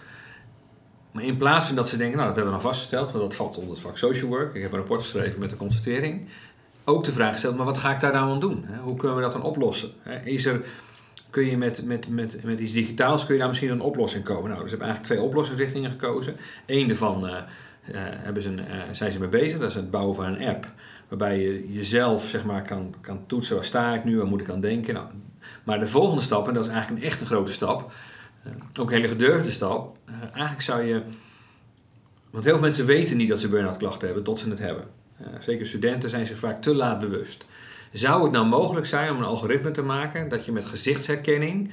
Maar 1.12 1.23
in 1.23 1.38
plaats 1.38 1.65
van 1.65 1.76
dat 1.76 1.89
ze 1.89 1.97
denken, 1.97 2.15
nou 2.17 2.28
dat 2.28 2.36
hebben 2.36 2.54
we 2.54 2.62
dan 2.62 2.69
vastgesteld, 2.69 3.12
want 3.12 3.23
dat 3.23 3.36
valt 3.36 3.58
onder 3.58 3.71
het 3.71 3.82
vak 3.82 3.97
social 3.97 4.30
work. 4.30 4.56
Ik 4.56 4.62
heb 4.62 4.71
een 4.71 4.78
rapport 4.78 5.02
geschreven 5.02 5.39
met 5.39 5.50
de 5.50 5.56
constatering 5.56 6.28
ook 6.89 7.04
de 7.04 7.12
vraag 7.12 7.32
gesteld, 7.32 7.56
maar 7.56 7.65
wat 7.65 7.78
ga 7.78 7.93
ik 7.93 8.00
daar 8.00 8.13
nou 8.13 8.32
aan 8.32 8.39
doen? 8.39 8.65
Hoe 8.82 8.97
kunnen 8.97 9.17
we 9.17 9.23
dat 9.23 9.32
dan 9.32 9.41
oplossen? 9.41 9.89
Is 10.23 10.45
er, 10.45 10.65
kun 11.30 11.45
je 11.45 11.58
met, 11.58 11.86
met, 11.86 12.08
met, 12.08 12.43
met 12.43 12.60
iets 12.60 12.71
digitaals 12.71 13.26
kun 13.26 13.34
je 13.34 13.39
daar 13.39 13.50
misschien 13.50 13.69
een 13.69 13.80
oplossing 13.80 14.23
komen? 14.23 14.50
Nou, 14.50 14.62
dus 14.62 14.69
hebben 14.69 14.88
eigenlijk 14.88 15.15
twee 15.15 15.30
oplossingsrichtingen 15.30 15.91
gekozen. 15.91 16.36
Eén 16.65 16.88
daarvan 16.88 17.26
uh, 17.26 17.36
hebben 17.97 18.43
ze 18.43 18.52
uh, 18.52 18.63
zijn 18.91 19.12
ze 19.12 19.19
mee 19.19 19.30
bezig, 19.30 19.60
dat 19.60 19.69
is 19.69 19.76
het 19.76 19.91
bouwen 19.91 20.15
van 20.15 20.26
een 20.26 20.47
app. 20.47 20.65
Waarbij 21.08 21.39
je 21.41 21.73
jezelf 21.73 22.28
zeg 22.28 22.45
maar, 22.45 22.62
kan, 22.62 22.95
kan 23.02 23.26
toetsen, 23.26 23.56
waar 23.56 23.65
sta 23.65 23.93
ik 23.93 24.04
nu, 24.04 24.17
waar 24.17 24.28
moet 24.28 24.41
ik 24.41 24.50
aan 24.50 24.62
denken? 24.62 24.93
Nou, 24.93 25.08
maar 25.63 25.80
de 25.80 25.88
volgende 25.88 26.21
stap, 26.21 26.47
en 26.47 26.54
dat 26.54 26.65
is 26.65 26.71
eigenlijk 26.71 27.02
een 27.02 27.10
echt 27.10 27.19
een 27.21 27.28
grote 27.28 27.52
stap, 27.52 27.91
ook 28.80 28.89
een 28.89 28.95
hele 28.95 29.08
gedurfde 29.08 29.52
stap. 29.52 29.97
eigenlijk 30.21 30.62
zou 30.62 30.82
je, 30.82 31.02
want 32.30 32.43
heel 32.43 32.54
veel 32.54 32.62
mensen 32.62 32.86
weten 32.86 33.17
niet 33.17 33.30
dat 33.30 33.39
ze 33.39 33.50
burn-out 33.50 33.78
klachten 33.78 34.06
hebben 34.06 34.23
tot 34.23 34.39
ze 34.39 34.50
het 34.50 34.60
hebben. 34.60 34.84
Eh, 35.17 35.25
zeker 35.39 35.65
studenten 35.65 36.10
zijn 36.10 36.25
zich 36.25 36.39
vaak 36.39 36.62
te 36.62 36.75
laat 36.75 36.99
bewust. 36.99 37.45
Zou 37.91 38.23
het 38.23 38.32
nou 38.32 38.45
mogelijk 38.45 38.86
zijn 38.86 39.12
om 39.12 39.17
een 39.17 39.23
algoritme 39.23 39.71
te 39.71 39.82
maken 39.82 40.30
dat 40.30 40.45
je 40.45 40.51
met 40.51 40.65
gezichtsherkenning, 40.65 41.71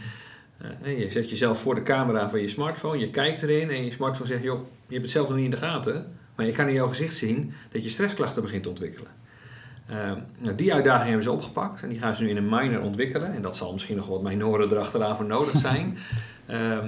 uh, 0.85 0.99
je 0.99 1.11
zet 1.11 1.31
jezelf 1.31 1.61
voor 1.61 1.75
de 1.75 1.83
camera 1.83 2.29
van 2.29 2.41
je 2.41 2.49
smartphone, 2.49 2.99
je 2.99 3.11
kijkt 3.11 3.43
erin 3.43 3.71
en 3.71 3.85
je 3.85 3.91
smartphone 3.91 4.29
zegt, 4.29 4.43
joh, 4.43 4.61
je 4.87 4.93
hebt 4.93 5.03
het 5.03 5.11
zelf 5.11 5.29
nog 5.29 5.37
niet 5.37 5.45
in 5.45 5.51
de 5.51 5.57
gaten, 5.57 6.17
maar 6.35 6.47
je 6.47 6.53
kan 6.53 6.69
in 6.69 6.75
jouw 6.75 6.89
gezicht 6.89 7.17
zien 7.17 7.53
dat 7.71 7.85
je 7.85 7.91
stressklachten 7.91 8.43
begint 8.43 8.63
te 8.63 8.69
ontwikkelen. 8.69 9.11
Uh, 9.91 10.13
nou, 10.39 10.55
die 10.55 10.75
uitdaging 10.75 11.07
hebben 11.07 11.25
ze 11.25 11.31
opgepakt 11.31 11.83
en 11.83 11.89
die 11.89 11.99
gaan 11.99 12.15
ze 12.15 12.23
nu 12.23 12.29
in 12.29 12.37
een 12.37 12.49
minor 12.49 12.81
ontwikkelen. 12.81 13.33
En 13.33 13.43
dat 13.43 13.57
zal 13.57 13.73
misschien 13.73 13.97
nog 13.97 14.07
wat 14.07 14.23
minoren 14.23 14.71
erachteraan 14.71 15.17
voor 15.17 15.27
nodig 15.27 15.57
zijn. 15.57 15.97
Ehm, 16.47 16.87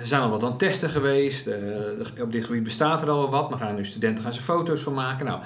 er 0.00 0.06
zijn 0.06 0.22
al 0.22 0.30
wat 0.30 0.42
aan 0.42 0.58
testen 0.58 0.90
geweest. 0.90 1.48
op 2.20 2.32
dit 2.32 2.44
gebied 2.44 2.62
bestaat 2.62 3.02
er 3.02 3.10
al 3.10 3.30
wat. 3.30 3.50
Dan 3.50 3.58
gaan 3.58 3.74
nu 3.74 3.84
studenten 3.84 4.24
gaan 4.24 4.32
ze 4.32 4.42
foto's 4.42 4.80
van 4.80 4.94
maken. 4.94 5.26
Nou, 5.26 5.40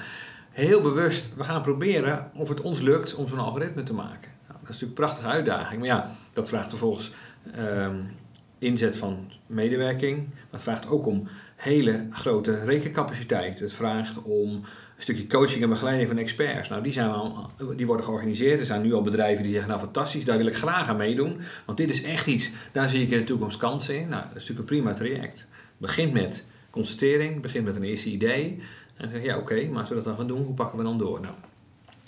heel 0.53 0.81
bewust, 0.81 1.35
we 1.35 1.43
gaan 1.43 1.61
proberen 1.61 2.31
of 2.33 2.49
het 2.49 2.61
ons 2.61 2.81
lukt 2.81 3.15
om 3.15 3.27
zo'n 3.27 3.39
algoritme 3.39 3.83
te 3.83 3.93
maken. 3.93 4.31
Nou, 4.47 4.59
dat 4.59 4.61
is 4.61 4.67
natuurlijk 4.67 4.99
een 4.99 5.05
prachtige 5.05 5.27
uitdaging. 5.27 5.79
Maar 5.79 5.89
ja, 5.89 6.09
dat 6.33 6.47
vraagt 6.47 6.69
vervolgens 6.69 7.11
um, 7.57 8.11
inzet 8.59 8.97
van 8.97 9.31
medewerking. 9.47 10.17
Maar 10.17 10.47
het 10.49 10.61
vraagt 10.61 10.87
ook 10.87 11.05
om 11.05 11.27
hele 11.55 12.07
grote 12.11 12.63
rekencapaciteit. 12.63 13.59
Het 13.59 13.73
vraagt 13.73 14.21
om 14.21 14.49
een 14.49 15.01
stukje 15.01 15.27
coaching 15.27 15.63
en 15.63 15.69
begeleiding 15.69 16.09
van 16.09 16.17
experts. 16.17 16.69
Nou, 16.69 16.83
die, 16.83 16.93
zijn 16.93 17.09
al, 17.09 17.49
die 17.75 17.85
worden 17.85 18.05
georganiseerd. 18.05 18.59
Er 18.59 18.65
zijn 18.65 18.81
nu 18.81 18.93
al 18.93 19.01
bedrijven 19.01 19.43
die 19.43 19.51
zeggen, 19.51 19.69
nou 19.69 19.81
fantastisch, 19.81 20.25
daar 20.25 20.37
wil 20.37 20.47
ik 20.47 20.55
graag 20.55 20.87
aan 20.87 20.97
meedoen. 20.97 21.39
Want 21.65 21.77
dit 21.77 21.89
is 21.89 22.03
echt 22.03 22.27
iets, 22.27 22.51
daar 22.71 22.89
zie 22.89 23.01
ik 23.01 23.09
in 23.09 23.17
de 23.17 23.23
toekomst 23.23 23.57
kansen 23.57 23.95
in. 23.95 24.07
Nou, 24.09 24.21
dat 24.21 24.35
is 24.35 24.47
natuurlijk 24.47 24.59
een 24.59 24.65
prima 24.65 24.93
traject. 24.93 25.45
Begint 25.77 26.13
met 26.13 26.45
constatering, 26.69 27.41
begint 27.41 27.65
met 27.65 27.75
een 27.75 27.83
eerste 27.83 28.09
idee. 28.09 28.61
En 28.97 29.09
zeg 29.09 29.19
je, 29.21 29.27
ja 29.27 29.37
oké, 29.37 29.67
maar 29.71 29.79
als 29.79 29.89
we 29.89 29.95
dat 29.95 30.03
dan 30.03 30.15
gaan 30.15 30.27
doen, 30.27 30.41
hoe 30.43 30.53
pakken 30.53 30.77
we 30.77 30.83
dan 30.83 30.97
door? 30.97 31.19
Nou, 31.21 31.33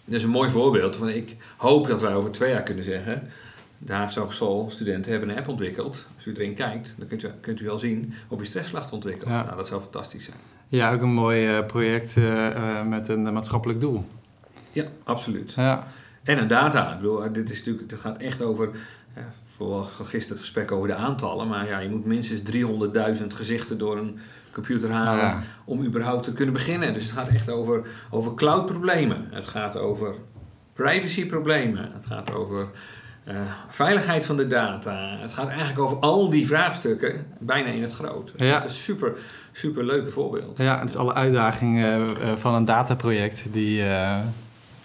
dat 0.05 0.15
is 0.15 0.23
een 0.23 0.29
mooi 0.29 0.49
voorbeeld. 0.49 0.97
Want 0.97 1.15
ik 1.15 1.35
hoop 1.57 1.87
dat 1.87 2.01
wij 2.01 2.13
over 2.15 2.31
twee 2.31 2.51
jaar 2.51 2.63
kunnen 2.63 2.83
zeggen... 2.83 3.29
De 3.77 3.93
Haagse 3.93 4.19
Hogeschool 4.19 4.69
studenten 4.69 5.11
hebben 5.11 5.29
een 5.29 5.37
app 5.37 5.47
ontwikkeld. 5.47 6.05
Als 6.15 6.25
u 6.25 6.33
erin 6.33 6.53
kijkt, 6.55 6.93
dan 6.97 7.07
kunt 7.07 7.23
u, 7.23 7.27
kunt 7.41 7.59
u 7.61 7.65
wel 7.65 7.79
zien 7.79 8.13
of 8.27 8.41
u 8.41 8.45
stressklachten 8.45 8.93
ontwikkelt. 8.93 9.29
Ja. 9.29 9.43
Nou, 9.43 9.55
dat 9.57 9.67
zou 9.67 9.81
fantastisch 9.81 10.23
zijn. 10.23 10.37
Ja, 10.67 10.93
ook 10.93 11.01
een 11.01 11.13
mooi 11.13 11.47
eh, 11.47 11.65
project 11.65 12.17
eh, 12.17 12.47
eh, 12.79 12.85
met 12.87 13.07
een 13.07 13.33
maatschappelijk 13.33 13.81
doel. 13.81 14.05
Ja, 14.71 14.85
absoluut. 15.03 15.53
Ja, 15.53 15.87
En 16.23 16.37
een 16.37 16.47
data. 16.47 16.91
Ik 16.91 16.97
bedoel, 16.97 17.31
dit, 17.33 17.49
is 17.49 17.57
natuurlijk, 17.57 17.89
dit 17.89 17.99
gaat 17.99 18.17
echt 18.17 18.41
over... 18.41 18.69
eh, 19.13 19.23
Vooral 19.55 19.83
gisteren 19.83 20.27
het 20.37 20.39
gesprek 20.45 20.71
over 20.71 20.87
de 20.87 20.95
aantallen. 20.95 21.47
Maar 21.47 21.67
ja, 21.67 21.79
je 21.79 21.89
moet 21.89 22.05
minstens 22.05 22.41
300.000 23.19 23.27
gezichten 23.27 23.77
door 23.77 23.97
een 23.97 24.19
computer 24.55 24.91
halen... 24.91 25.23
Ja. 25.23 25.43
om 25.65 25.83
überhaupt 25.83 26.23
te 26.23 26.33
kunnen 26.33 26.53
beginnen. 26.53 26.93
Dus 26.93 27.03
het 27.03 27.11
gaat 27.11 27.27
echt 27.27 27.49
over, 27.49 27.81
over 28.09 28.33
cloud-problemen. 28.33 29.27
Het 29.31 29.47
gaat 29.47 29.77
over 29.77 30.15
privacy-problemen. 30.73 31.91
Het 31.93 32.05
gaat 32.05 32.33
over 32.33 32.67
eh, 33.23 33.35
veiligheid 33.67 34.25
van 34.25 34.37
de 34.37 34.47
data. 34.47 35.17
Het 35.19 35.33
gaat 35.33 35.47
eigenlijk 35.47 35.79
over 35.79 35.97
al 35.97 36.29
die 36.29 36.47
vraagstukken 36.47 37.25
bijna 37.39 37.69
in 37.69 37.81
het 37.81 37.93
groot. 37.93 38.31
Dus 38.37 38.47
Ja. 38.47 38.53
Dat 38.53 38.69
is 38.69 38.75
een 38.75 38.83
super, 38.83 39.13
super 39.51 39.85
leuke 39.85 40.09
voorbeeld. 40.09 40.57
ja 40.57 40.83
dus 40.83 40.95
alle 40.95 41.13
uitdagingen 41.13 42.01
eh, 42.21 42.35
van 42.35 42.53
een 42.53 42.65
dataproject, 42.65 43.43
die, 43.51 43.83
eh, 43.83 44.17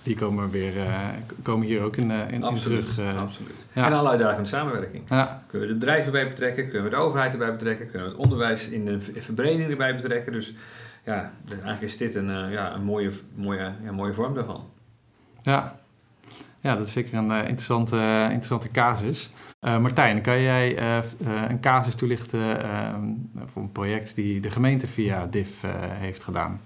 die 0.02 0.16
komen, 0.16 0.50
weer, 0.50 0.78
eh, 0.78 1.08
komen 1.42 1.66
hier 1.66 1.82
ook 1.82 1.96
in, 1.96 2.10
eh, 2.10 2.18
in, 2.18 2.42
in 2.42 2.54
terug. 2.54 2.98
eh. 2.98 3.20
absoluut. 3.20 3.54
ja. 3.72 3.86
En 3.86 3.92
alle 3.92 4.08
uitdagingen 4.08 4.46
van 4.48 4.58
samenwerking. 4.58 5.04
ja, 5.08 5.42
Kunnen 5.46 5.68
we 5.68 5.72
de 5.74 5.78
bedrijven 5.78 6.06
erbij 6.06 6.28
betrekken? 6.28 6.64
Kunnen 6.64 6.84
we 6.84 6.96
de 6.96 7.02
overheid 7.02 7.32
erbij 7.32 7.52
betrekken? 7.52 7.90
Kunnen 7.90 8.08
we 8.08 8.14
het 8.14 8.22
onderwijs 8.24 8.68
in 8.68 8.84
de 8.84 9.00
verbreding 9.00 9.70
erbij 9.70 9.94
betrekken? 9.94 10.32
Dus 10.32 10.54
ja, 11.04 11.32
dus 11.44 11.52
eigenlijk 11.52 11.82
is 11.82 11.96
dit 11.96 12.14
een, 12.14 12.50
ja, 12.50 12.74
een 12.74 12.84
mooie, 12.84 13.10
mooie, 13.34 13.72
ja, 13.82 13.92
mooie 13.92 14.14
vorm 14.14 14.34
daarvan. 14.34 14.64
ja. 15.42 15.78
ja, 16.60 16.76
dat 16.76 16.86
is 16.86 16.92
zeker 16.92 17.14
een 17.14 17.30
interessante, 17.30 17.96
interessante 18.22 18.70
casus. 18.70 19.30
Martijn, 19.60 20.20
kan 20.22 20.40
jij 20.40 20.78
een 21.48 21.60
casus 21.60 21.94
toelichten 21.94 22.62
eh, 22.62 22.94
voor 23.46 23.62
een 23.62 23.72
project 23.72 24.14
die 24.14 24.40
de 24.40 24.50
gemeente 24.50 24.86
via 24.86 25.26
DIF 25.26 25.64
heeft 25.98 26.24
gedaan? 26.24 26.60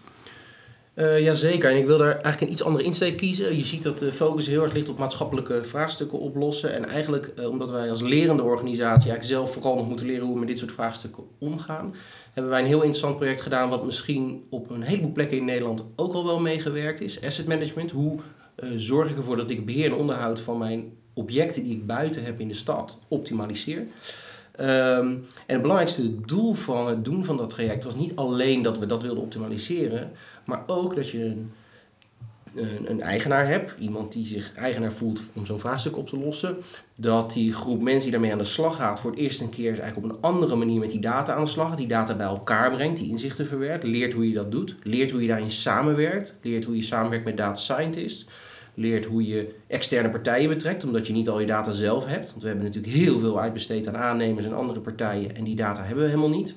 Eh 0.94 1.20
jazeker, 1.20 1.70
en 1.70 1.76
ik 1.76 1.86
wil 1.86 1.98
daar 1.98 2.12
eigenlijk 2.12 2.40
een 2.40 2.50
iets 2.50 2.62
andere 2.62 2.84
insteek 2.84 3.16
kiezen. 3.16 3.56
Je 3.56 3.64
ziet 3.64 3.82
dat 3.82 3.98
de 3.98 4.12
focus 4.12 4.46
heel 4.46 4.62
erg 4.62 4.72
ligt 4.72 4.88
op 4.88 4.98
maatschappelijke 4.98 5.64
vraagstukken 5.64 6.18
oplossen. 6.18 6.74
En 6.74 6.88
eigenlijk, 6.88 7.26
eh, 7.36 7.48
omdat 7.48 7.70
wij 7.70 7.90
als 7.90 8.02
lerende 8.02 8.42
organisatie 8.42 9.10
eigenlijk 9.10 9.24
zelf 9.24 9.52
vooral 9.52 9.74
nog 9.74 9.88
moeten 9.88 10.06
leren 10.06 10.24
hoe 10.24 10.32
we 10.32 10.38
met 10.38 10.48
dit 10.48 10.58
soort 10.58 10.72
vraagstukken 10.72 11.24
omgaan, 11.38 11.94
hebben 12.32 12.52
wij 12.52 12.60
een 12.60 12.66
heel 12.66 12.82
interessant 12.82 13.16
project 13.16 13.40
gedaan 13.40 13.68
wat 13.68 13.84
misschien 13.84 14.44
op 14.50 14.70
een 14.70 14.82
heleboel 14.82 15.12
plekken 15.12 15.36
in 15.36 15.44
Nederland 15.44 15.84
ook 15.96 16.12
al 16.12 16.26
wel 16.26 16.40
meegewerkt 16.40 17.00
is. 17.00 17.22
Asset 17.22 17.46
management, 17.46 17.90
hoe 17.90 18.18
eh, 18.54 18.68
zorg 18.76 19.10
ik 19.10 19.16
ervoor 19.16 19.36
dat 19.36 19.50
ik 19.50 19.66
beheer 19.66 19.84
en 19.84 19.94
onderhoud 19.94 20.40
van 20.40 20.58
mijn 20.58 20.92
objecten 21.14 21.64
die 21.64 21.76
ik 21.76 21.86
buiten 21.86 22.24
heb 22.24 22.40
in 22.40 22.48
de 22.48 22.54
stad 22.54 22.98
optimaliseer. 23.08 23.86
Ehm, 24.56 25.06
en 25.06 25.22
het 25.46 25.60
belangrijkste 25.60 26.20
doel 26.20 26.52
van 26.52 26.88
het 26.88 27.04
doen 27.04 27.24
van 27.24 27.36
dat 27.36 27.50
traject 27.50 27.84
was 27.84 27.94
niet 27.94 28.16
alleen 28.16 28.62
dat 28.62 28.78
we 28.78 28.86
dat 28.86 29.02
wilden 29.02 29.22
optimaliseren, 29.22 30.10
maar 30.44 30.62
ook 30.66 30.94
dat 30.94 31.10
je 31.10 31.24
een, 31.24 31.52
een, 32.54 32.90
een 32.90 33.00
eigenaar 33.00 33.46
hebt, 33.46 33.74
iemand 33.78 34.12
die 34.12 34.26
zich 34.26 34.54
eigenaar 34.54 34.92
voelt 34.92 35.20
om 35.32 35.46
zo'n 35.46 35.60
vraagstuk 35.60 35.96
op 35.96 36.08
te 36.08 36.18
lossen. 36.18 36.56
Dat 36.94 37.32
die 37.32 37.52
groep 37.52 37.82
mensen 37.82 38.02
die 38.02 38.10
daarmee 38.10 38.32
aan 38.32 38.38
de 38.38 38.44
slag 38.44 38.76
gaat, 38.76 39.00
voor 39.00 39.10
het 39.10 39.20
eerst 39.20 39.40
een 39.40 39.50
keer 39.50 39.80
eigenlijk 39.80 39.96
op 39.96 40.04
een 40.04 40.22
andere 40.22 40.56
manier 40.56 40.80
met 40.80 40.90
die 40.90 41.00
data 41.00 41.34
aan 41.34 41.44
de 41.44 41.50
slag 41.50 41.68
gaat. 41.68 41.78
Die 41.78 41.86
data 41.86 42.14
bij 42.14 42.26
elkaar 42.26 42.72
brengt, 42.72 42.98
die 42.98 43.10
inzichten 43.10 43.46
verwerkt, 43.46 43.84
leert 43.84 44.12
hoe 44.12 44.28
je 44.28 44.34
dat 44.34 44.50
doet, 44.50 44.76
leert 44.82 45.10
hoe 45.10 45.22
je 45.22 45.28
daarin 45.28 45.50
samenwerkt, 45.50 46.38
leert 46.42 46.64
hoe 46.64 46.76
je 46.76 46.82
samenwerkt 46.82 47.24
met 47.24 47.36
data 47.36 47.54
scientists. 47.54 48.26
Leert 48.74 49.04
hoe 49.04 49.26
je 49.26 49.54
externe 49.66 50.10
partijen 50.10 50.48
betrekt, 50.48 50.84
omdat 50.84 51.06
je 51.06 51.12
niet 51.12 51.28
al 51.28 51.40
je 51.40 51.46
data 51.46 51.70
zelf 51.70 52.06
hebt. 52.06 52.30
Want 52.30 52.42
we 52.42 52.48
hebben 52.48 52.64
natuurlijk 52.64 52.94
heel 52.94 53.18
veel 53.18 53.40
uitbesteed 53.40 53.88
aan 53.88 53.96
aannemers 53.96 54.44
en 54.44 54.52
andere 54.52 54.80
partijen. 54.80 55.36
En 55.36 55.44
die 55.44 55.56
data 55.56 55.82
hebben 55.82 56.04
we 56.04 56.10
helemaal 56.10 56.38
niet. 56.38 56.54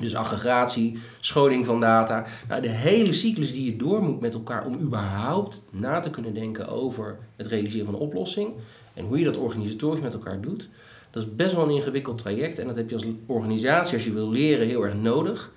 Dus 0.00 0.14
aggregatie, 0.14 0.98
scholing 1.20 1.64
van 1.64 1.80
data. 1.80 2.26
Nou, 2.48 2.62
de 2.62 2.68
hele 2.68 3.12
cyclus 3.12 3.52
die 3.52 3.64
je 3.64 3.76
door 3.76 4.02
moet 4.02 4.20
met 4.20 4.34
elkaar 4.34 4.66
om 4.66 4.80
überhaupt 4.80 5.64
na 5.70 6.00
te 6.00 6.10
kunnen 6.10 6.34
denken 6.34 6.68
over 6.68 7.18
het 7.36 7.46
realiseren 7.46 7.86
van 7.86 7.94
een 7.94 8.00
oplossing. 8.00 8.52
En 8.94 9.04
hoe 9.04 9.18
je 9.18 9.24
dat 9.24 9.36
organisatorisch 9.36 10.00
met 10.00 10.12
elkaar 10.12 10.40
doet. 10.40 10.68
Dat 11.10 11.22
is 11.22 11.34
best 11.34 11.54
wel 11.54 11.64
een 11.64 11.74
ingewikkeld 11.74 12.18
traject. 12.18 12.58
En 12.58 12.66
dat 12.66 12.76
heb 12.76 12.88
je 12.88 12.94
als 12.94 13.06
organisatie, 13.26 13.94
als 13.94 14.04
je 14.04 14.12
wil 14.12 14.30
leren, 14.30 14.66
heel 14.66 14.84
erg 14.84 14.94
nodig. 14.94 15.52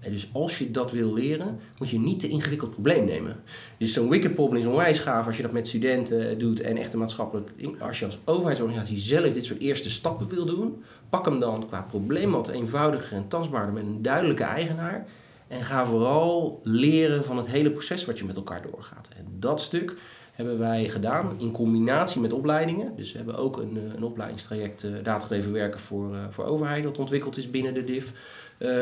Dus 0.00 0.28
als 0.32 0.58
je 0.58 0.70
dat 0.70 0.92
wil 0.92 1.12
leren, 1.12 1.58
moet 1.78 1.90
je 1.90 1.98
niet 1.98 2.20
te 2.20 2.28
ingewikkeld 2.28 2.70
probleem 2.70 3.04
nemen. 3.04 3.36
Dus 3.78 3.92
zo'n 3.92 4.08
wicked 4.08 4.34
problem 4.34 4.60
is 4.60 4.66
onwijs 4.66 4.98
gaaf 4.98 5.26
als 5.26 5.36
je 5.36 5.42
dat 5.42 5.52
met 5.52 5.66
studenten 5.66 6.38
doet 6.38 6.60
en 6.60 6.76
echt 6.76 6.92
een 6.92 6.98
maatschappelijk. 6.98 7.50
Als 7.80 7.98
je 7.98 8.04
als 8.04 8.18
overheidsorganisatie 8.24 8.98
zelf 8.98 9.32
dit 9.32 9.46
soort 9.46 9.60
eerste 9.60 9.90
stappen 9.90 10.28
wil 10.28 10.44
doen, 10.44 10.82
pak 11.08 11.24
hem 11.24 11.40
dan 11.40 11.66
qua 11.66 11.82
probleem 11.82 12.30
wat 12.30 12.48
eenvoudiger 12.48 13.16
en 13.16 13.28
tastbaarder 13.28 13.74
met 13.74 13.82
een 13.82 14.02
duidelijke 14.02 14.44
eigenaar. 14.44 15.06
En 15.48 15.62
ga 15.62 15.86
vooral 15.86 16.60
leren 16.62 17.24
van 17.24 17.36
het 17.36 17.46
hele 17.46 17.70
proces 17.70 18.04
wat 18.04 18.18
je 18.18 18.24
met 18.24 18.36
elkaar 18.36 18.62
doorgaat. 18.70 19.08
En 19.16 19.26
dat 19.38 19.60
stuk 19.60 19.94
hebben 20.32 20.58
wij 20.58 20.88
gedaan 20.88 21.32
in 21.38 21.52
combinatie 21.52 22.20
met 22.20 22.32
opleidingen. 22.32 22.96
Dus 22.96 23.12
we 23.12 23.16
hebben 23.16 23.36
ook 23.36 23.56
een, 23.56 23.76
eh, 23.76 23.94
een 23.96 24.02
opleidingstraject 24.02 24.84
uh, 24.84 25.46
werken 25.52 25.80
voor, 25.80 26.16
voor 26.30 26.44
overheid 26.44 26.82
dat 26.82 26.98
ontwikkeld 26.98 27.36
is 27.36 27.50
binnen 27.50 27.74
de 27.74 27.84
DIF. 27.84 28.12
Uh, 28.58 28.68
uh, 28.68 28.74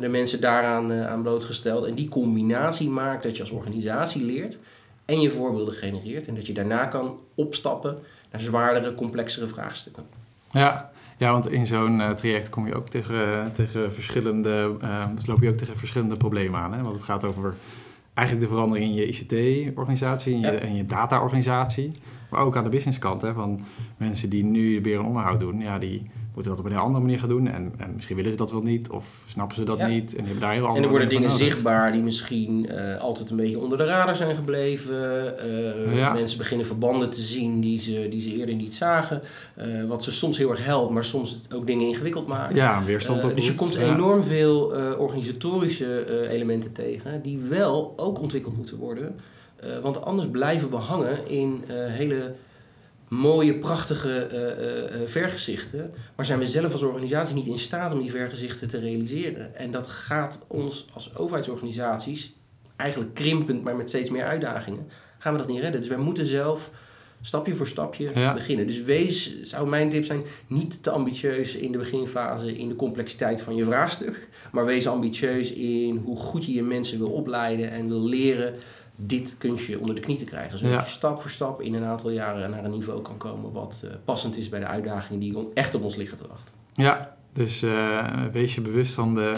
de 0.00 0.08
mensen 0.10 0.40
daaraan 0.40 0.92
uh, 0.92 1.06
aan 1.06 1.22
blootgesteld. 1.22 1.86
En 1.86 1.94
die 1.94 2.08
combinatie 2.08 2.88
maakt 2.88 3.22
dat 3.22 3.36
je 3.36 3.42
als 3.42 3.50
organisatie 3.50 4.24
leert 4.24 4.58
en 5.04 5.20
je 5.20 5.30
voorbeelden 5.30 5.74
genereert. 5.74 6.28
En 6.28 6.34
dat 6.34 6.46
je 6.46 6.52
daarna 6.52 6.84
kan 6.86 7.18
opstappen 7.34 7.98
naar 8.32 8.40
zwaardere, 8.40 8.94
complexere 8.94 9.46
vraagstukken. 9.46 10.04
Ja, 10.50 10.90
ja 11.18 11.32
want 11.32 11.50
in 11.50 11.66
zo'n 11.66 12.00
uh, 12.00 12.10
traject 12.10 12.48
kom 12.48 12.66
je 12.66 12.74
ook 12.74 12.88
tegen, 12.88 13.52
tegen 13.52 13.92
verschillende, 13.92 14.76
dus 15.14 15.26
loop 15.26 15.42
je 15.42 15.48
ook 15.48 15.56
tegen 15.56 15.76
verschillende 15.76 16.16
problemen 16.16 16.60
aan. 16.60 16.72
Hè? 16.72 16.82
Want 16.82 16.94
het 16.94 17.04
gaat 17.04 17.24
over 17.24 17.54
eigenlijk 18.14 18.48
de 18.48 18.54
verandering 18.54 18.86
in 18.86 18.94
je 18.94 19.06
ICT-organisatie 19.06 20.34
en 20.34 20.40
je, 20.40 20.46
Ja. 20.46 20.58
en 20.58 20.76
je 20.76 20.86
data-organisatie. 20.86 21.92
Maar 22.34 22.44
ook 22.44 22.56
aan 22.56 22.64
de 22.64 22.70
businesskant, 22.70 23.22
hè, 23.22 23.32
van 23.32 23.60
mensen 23.96 24.30
die 24.30 24.44
nu 24.44 24.80
beheer 24.80 24.98
en 24.98 25.04
onderhoud 25.04 25.40
doen, 25.40 25.60
ja, 25.60 25.78
die 25.78 26.10
moeten 26.34 26.52
dat 26.52 26.60
op 26.60 26.66
een 26.70 26.76
andere 26.76 27.04
manier 27.04 27.18
gaan 27.18 27.28
doen. 27.28 27.48
En, 27.48 27.72
en 27.76 27.92
misschien 27.94 28.16
willen 28.16 28.30
ze 28.30 28.36
dat 28.36 28.50
wel 28.50 28.62
niet, 28.62 28.90
of 28.90 29.18
snappen 29.28 29.56
ze 29.56 29.64
dat 29.64 29.78
Ja. 29.78 29.86
niet. 29.86 30.14
En 30.16 30.24
hebben 30.24 30.40
daar 30.40 30.52
heel 30.52 30.60
En 30.62 30.66
andere 30.68 30.84
er 30.84 30.90
worden 30.90 31.08
dingen 31.08 31.30
zichtbaar 31.30 31.92
die 31.92 32.02
misschien 32.02 32.68
eh, 32.68 33.00
altijd 33.00 33.30
een 33.30 33.36
beetje 33.36 33.58
onder 33.58 33.78
de 33.78 33.84
radar 33.84 34.16
zijn 34.16 34.36
gebleven. 34.36 35.38
Eh, 35.38 35.96
Ja. 35.96 36.12
Mensen 36.12 36.38
beginnen 36.38 36.66
verbanden 36.66 37.10
te 37.10 37.20
zien 37.20 37.60
die 37.60 37.78
ze, 37.78 38.06
die 38.10 38.20
ze 38.20 38.34
eerder 38.34 38.54
niet 38.54 38.74
zagen. 38.74 39.22
Eh, 39.54 39.66
wat 39.88 40.04
ze 40.04 40.12
soms 40.12 40.38
heel 40.38 40.50
erg 40.50 40.64
helpt, 40.64 40.92
maar 40.92 41.04
soms 41.04 41.46
ook 41.54 41.66
dingen 41.66 41.86
ingewikkeld 41.86 42.26
maken. 42.26 42.56
Ja, 42.56 42.76
een 42.78 42.84
weerstand 42.84 43.24
op. 43.24 43.34
dus 43.34 43.46
je 43.46 43.54
komt 43.54 43.74
enorm 43.74 44.22
veel 44.22 44.72
organisatorische 44.98 46.28
elementen 46.28 46.72
tegen 46.72 47.22
die 47.22 47.38
wel 47.38 47.92
ook 47.96 48.20
ontwikkeld 48.20 48.56
moeten 48.56 48.76
worden. 48.76 49.14
Eh, 49.64 49.78
want 49.78 50.02
anders 50.04 50.28
blijven 50.28 50.70
we 50.70 50.76
hangen 50.76 51.28
in 51.28 51.64
eh, 51.68 51.74
hele 51.76 52.34
mooie, 53.08 53.54
prachtige 53.54 54.18
eh, 54.18 55.00
vergezichten. 55.04 55.94
Maar 56.16 56.26
zijn 56.26 56.38
we 56.38 56.46
zelf 56.46 56.72
als 56.72 56.82
organisatie 56.82 57.34
niet 57.34 57.46
in 57.46 57.58
staat 57.58 57.92
om 57.92 58.00
die 58.00 58.10
vergezichten 58.10 58.68
te 58.68 58.78
realiseren. 58.78 59.56
En 59.56 59.70
dat 59.70 59.86
gaat 59.86 60.44
ons 60.46 60.86
als 60.92 61.16
overheidsorganisaties, 61.16 62.34
eigenlijk 62.76 63.14
krimpend, 63.14 63.64
maar 63.64 63.76
met 63.76 63.88
steeds 63.88 64.10
meer 64.10 64.24
uitdagingen, 64.24 64.86
gaan 65.18 65.32
we 65.32 65.38
dat 65.38 65.48
niet 65.48 65.60
redden. 65.60 65.80
Dus 65.80 65.90
wij 65.90 65.98
moeten 65.98 66.26
zelf 66.26 66.70
stapje 67.20 67.54
voor 67.54 67.66
stapje 67.66 68.10
Ja. 68.14 68.34
beginnen. 68.34 68.66
Dus 68.66 68.82
wees, 68.82 69.42
zou 69.42 69.68
mijn 69.68 69.90
tip 69.90 70.04
zijn, 70.04 70.22
niet 70.46 70.82
te 70.82 70.90
ambitieus 70.90 71.56
in 71.56 71.72
de 71.72 71.78
beginfase 71.78 72.56
in 72.56 72.68
de 72.68 72.76
complexiteit 72.76 73.40
van 73.40 73.54
je 73.54 73.64
vraagstuk. 73.64 74.28
Maar 74.52 74.64
wees 74.64 74.86
ambitieus 74.86 75.52
in 75.52 75.96
hoe 76.04 76.16
goed 76.16 76.44
je 76.46 76.52
je 76.52 76.62
mensen 76.62 76.98
wil 76.98 77.10
opleiden 77.10 77.70
en 77.70 77.88
wil 77.88 78.04
leren 78.04 78.54
dit 78.96 79.34
kunstje 79.38 79.80
onder 79.80 79.94
de 79.94 80.00
knie 80.00 80.16
te 80.16 80.24
krijgen. 80.24 80.58
Zodat 80.58 80.74
Ja. 80.74 80.80
je 80.80 80.90
stap 80.90 81.20
voor 81.20 81.30
stap 81.30 81.60
in 81.60 81.74
een 81.74 81.84
aantal 81.84 82.10
jaren 82.10 82.50
naar 82.50 82.64
een 82.64 82.70
niveau 82.70 83.02
kan 83.02 83.16
komen 83.16 83.52
wat 83.52 83.82
eh, 83.84 83.90
passend 84.04 84.36
is 84.36 84.48
bij 84.48 84.60
de 84.60 84.66
uitdagingen 84.66 85.20
die 85.20 85.48
echt 85.54 85.74
op 85.74 85.82
ons 85.84 85.96
liggen 85.96 86.16
te 86.18 86.26
wachten. 86.28 86.54
Ja, 86.74 87.16
dus 87.32 87.62
eh, 87.62 88.22
wees 88.32 88.54
je 88.54 88.60
bewust 88.60 88.94
van 88.94 89.14
de, 89.14 89.34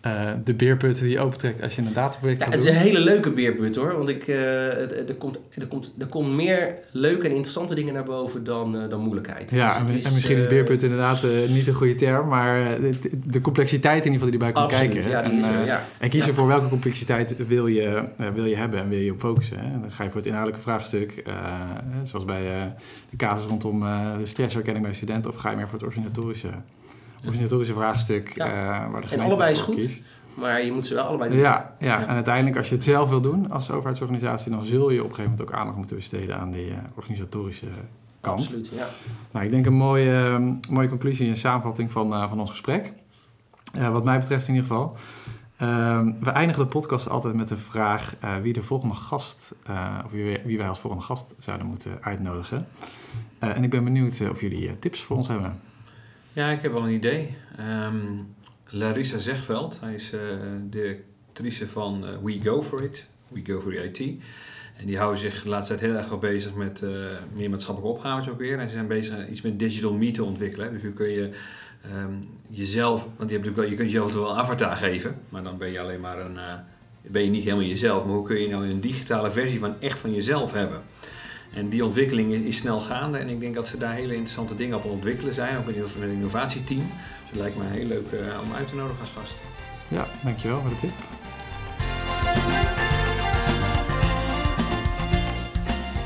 eh, 0.00 0.30
de 0.44 0.54
beerputten 0.54 1.04
die 1.04 1.12
je 1.12 1.20
opentrekt 1.20 1.62
als 1.62 1.74
je 1.74 1.82
een 1.82 1.92
dataproject 1.92 2.38
Ja, 2.38 2.44
gaat 2.44 2.54
het 2.54 2.64
is 2.64 2.70
een 2.70 2.76
hele 2.76 3.00
leuke 3.00 3.30
beerput 3.30 3.76
hoor. 3.76 3.96
Want 3.96 4.08
ik, 4.08 4.28
eh, 4.28 5.08
er, 5.08 5.14
komt, 5.18 5.38
er, 5.54 5.66
komt, 5.66 5.94
er 5.98 6.06
komt 6.06 6.30
meer 6.30 6.74
leuke 6.92 7.24
en 7.24 7.30
interessante 7.30 7.74
dingen 7.74 7.94
naar 7.94 8.04
boven 8.04 8.44
dan, 8.44 8.76
eh, 8.76 8.88
dan 8.88 9.00
moeilijkheid. 9.00 9.50
Ja, 9.50 9.66
Dus 9.66 9.76
en, 9.76 9.86
het 9.86 9.94
is, 9.94 10.04
en 10.04 10.12
misschien 10.12 10.36
is 10.36 10.46
beerput 10.46 10.82
inderdaad 10.82 11.26
niet 11.48 11.66
een 11.66 11.74
goede 11.74 11.94
term, 11.94 12.28
maar 12.28 12.80
de, 12.80 12.98
de 13.26 13.40
complexiteit 13.40 14.04
in 14.04 14.12
ieder 14.12 14.26
geval 14.26 14.38
die 14.38 14.46
erbij 14.46 14.62
komt 14.62 14.78
kijken. 14.78 15.10
ja, 15.10 15.22
en, 15.22 15.42
er, 15.42 15.60
eh, 15.60 15.66
ja. 15.66 15.84
en 15.98 16.08
kiezen 16.08 16.34
voor 16.34 16.46
welke 16.46 16.68
complexiteit 16.68 17.46
wil 17.46 17.66
je, 17.66 18.02
wil 18.34 18.44
je 18.44 18.56
hebben 18.56 18.80
en 18.80 18.88
wil 18.88 18.98
je 18.98 19.12
op 19.12 19.20
focussen. 19.20 19.58
Hè? 19.58 19.80
Dan 19.80 19.90
ga 19.90 20.02
je 20.02 20.08
voor 20.08 20.18
het 20.18 20.26
inhoudelijke 20.26 20.64
vraagstuk, 20.64 21.22
zoals 22.04 22.24
bij 22.24 22.42
de 23.10 23.16
casus 23.16 23.44
rondom 23.44 23.80
de 24.18 24.26
stressherkenning 24.26 24.84
bij 24.84 24.94
studenten, 24.94 25.30
of 25.30 25.36
ga 25.36 25.50
je 25.50 25.56
meer 25.56 25.68
voor 25.68 25.78
het 25.78 25.86
organisatorische, 25.86 26.48
organisatorische 27.26 27.74
vraagstuk 27.74 28.32
Ja. 28.34 28.46
eh, 28.46 28.90
waar 28.92 29.00
de 29.00 29.08
En 29.14 29.20
allebei 29.20 29.50
is 29.52 29.60
goed. 29.60 29.74
kiest. 29.74 30.04
maar 30.34 30.64
je 30.64 30.72
moet 30.72 30.86
ze 30.86 30.94
wel 30.94 31.04
allebei 31.04 31.30
doen. 31.30 31.38
Ja, 31.38 31.74
ja, 31.78 31.86
Ja. 32.00 32.00
en 32.06 32.14
uiteindelijk 32.14 32.56
als 32.56 32.68
je 32.68 32.74
het 32.74 32.84
zelf 32.84 33.08
wil 33.08 33.20
doen 33.20 33.50
als 33.50 33.70
overheidsorganisatie, 33.70 34.50
dan 34.50 34.64
zul 34.64 34.90
je 34.90 34.98
op 34.98 35.08
een 35.08 35.14
gegeven 35.14 35.30
moment 35.30 35.48
ook 35.50 35.58
aandacht 35.58 35.76
moeten 35.76 35.96
besteden 35.96 36.38
aan 36.38 36.50
die 36.50 36.70
eh, 36.70 36.76
organisatorische 36.94 37.66
kant. 38.20 38.40
Absoluut, 38.40 38.68
ja. 38.74 38.86
Nou, 39.30 39.44
ik 39.44 39.50
denk 39.50 39.66
een 39.66 39.74
mooie, 39.76 40.12
ehm, 40.24 40.54
mooie 40.70 40.88
conclusie 40.88 41.28
en 41.28 41.36
samenvatting 41.36 41.90
van, 41.90 42.12
eh, 42.14 42.28
van 42.28 42.40
ons 42.40 42.50
gesprek. 42.50 42.92
Wat 43.92 44.04
mij 44.04 44.18
betreft 44.18 44.48
in 44.48 44.54
ieder 44.54 44.68
geval. 44.68 44.96
Ehm, 45.56 46.12
we 46.20 46.30
eindigen 46.30 46.62
de 46.62 46.68
podcast 46.68 47.08
altijd 47.08 47.34
met 47.34 47.50
een 47.50 47.58
vraag 47.58 48.14
wie 48.42 48.52
de 48.52 48.62
volgende 48.62 48.94
gast, 48.94 49.54
of 50.04 50.10
wie, 50.10 50.24
wij- 50.24 50.42
wie 50.44 50.58
wij 50.58 50.68
als 50.68 50.78
volgende 50.78 51.04
gast 51.04 51.34
zouden 51.38 51.66
moeten 51.66 51.92
uitnodigen. 52.00 52.66
En 53.38 53.64
ik 53.64 53.70
ben 53.70 53.84
benieuwd 53.84 54.22
of 54.30 54.40
jullie 54.40 54.78
tips 54.78 55.02
voor 55.02 55.16
ons 55.16 55.28
hebben. 55.28 55.60
Ja, 56.38 56.50
ik 56.50 56.62
heb 56.62 56.72
wel 56.72 56.82
een 56.82 56.94
idee. 56.94 57.34
Ehm, 57.56 57.96
Larissa 58.66 59.18
Zegveld, 59.18 59.80
hij 59.80 59.94
is 59.94 60.12
eh, 60.12 60.20
directrice 60.62 61.66
van 61.66 62.06
eh, 62.06 62.10
We 62.22 62.40
Go 62.42 62.62
For 62.62 62.82
It, 62.82 63.06
We 63.28 63.40
Go 63.44 63.60
For 63.60 63.72
IT. 63.72 63.98
En 64.76 64.86
die 64.86 64.98
houden 64.98 65.20
zich 65.20 65.42
de 65.42 65.48
laatste 65.48 65.74
tijd 65.74 65.90
heel 65.90 66.00
erg 66.00 66.18
bezig 66.18 66.54
met 66.54 66.82
eh, 66.82 66.90
meer 67.36 67.50
maatschappelijke 67.50 67.96
opgaves 67.96 68.28
ook 68.28 68.38
weer. 68.38 68.58
En 68.58 68.68
ze 68.68 68.74
zijn 68.74 68.86
bezig 68.86 69.28
iets 69.28 69.40
met 69.40 69.58
digital 69.58 69.92
me 69.92 70.10
te 70.10 70.24
ontwikkelen. 70.24 70.72
Dus 70.72 70.82
nu 70.82 70.92
kun 70.92 71.10
je 71.10 71.30
ehm, 71.82 72.12
jezelf, 72.48 73.02
want 73.02 73.30
je, 73.30 73.36
hebt 73.36 73.46
natuurlijk 73.46 73.56
wel, 73.56 73.70
je 73.70 73.76
kunt 73.76 73.90
jezelf 73.90 74.14
wel 74.14 74.30
een 74.30 74.36
avatar 74.36 74.76
geven, 74.76 75.16
maar 75.28 75.42
dan 75.42 75.58
ben 75.58 75.72
je 75.72 75.80
alleen 75.80 76.00
maar 76.00 76.20
een, 76.20 76.38
ben 77.02 77.24
je 77.24 77.30
niet 77.30 77.44
helemaal 77.44 77.64
jezelf. 77.64 78.04
Maar 78.04 78.14
hoe 78.14 78.26
kun 78.26 78.40
je 78.40 78.48
nou 78.48 78.68
een 78.68 78.80
digitale 78.80 79.30
versie 79.30 79.58
van 79.58 79.74
echt 79.80 80.00
van 80.00 80.14
jezelf 80.14 80.52
hebben? 80.52 80.82
En 81.58 81.68
die 81.68 81.84
ontwikkeling 81.84 82.32
is, 82.32 82.40
is 82.40 82.56
snel 82.56 82.80
gaande 82.80 83.18
en 83.18 83.28
ik 83.28 83.40
denk 83.40 83.54
dat 83.54 83.66
ze 83.66 83.78
daar 83.78 83.94
hele 83.94 84.12
interessante 84.12 84.56
dingen 84.56 84.76
op 84.76 84.84
ontwikkelen 84.84 85.34
zijn, 85.34 85.58
ook 85.58 85.66
met 85.66 85.76
het 85.76 85.94
innovatieteam. 85.96 86.78
Dus 86.78 87.30
het 87.30 87.40
lijkt 87.40 87.56
me 87.56 87.64
heel 87.70 87.86
leuk 87.86 88.12
eh, 88.12 88.18
om 88.44 88.54
uit 88.54 88.68
te 88.68 88.74
nodigen 88.74 89.00
als 89.00 89.10
gast. 89.10 89.34
Ja, 89.88 90.08
dankjewel 90.22 90.60
voor 90.60 90.70
de 90.70 90.76
tip. 90.76 90.90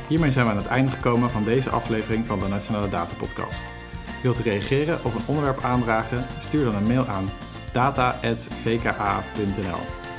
Hiermee 0.08 0.30
zijn 0.30 0.44
we 0.44 0.50
aan 0.50 0.56
het 0.56 0.66
einde 0.66 0.90
gekomen 0.90 1.30
van 1.30 1.44
deze 1.44 1.70
aflevering 1.70 2.26
van 2.26 2.40
de 2.40 2.48
Nationale 2.48 2.88
Data 2.88 3.14
Podcast. 3.14 3.58
Wilt 4.22 4.38
u 4.38 4.42
reageren 4.42 5.04
of 5.04 5.14
een 5.14 5.26
onderwerp 5.26 5.64
aandragen? 5.64 6.26
Stuur 6.40 6.64
dan 6.64 6.74
een 6.74 6.86
mail 6.86 7.06
aan 7.06 7.30
data.vka.nl. 7.72 8.90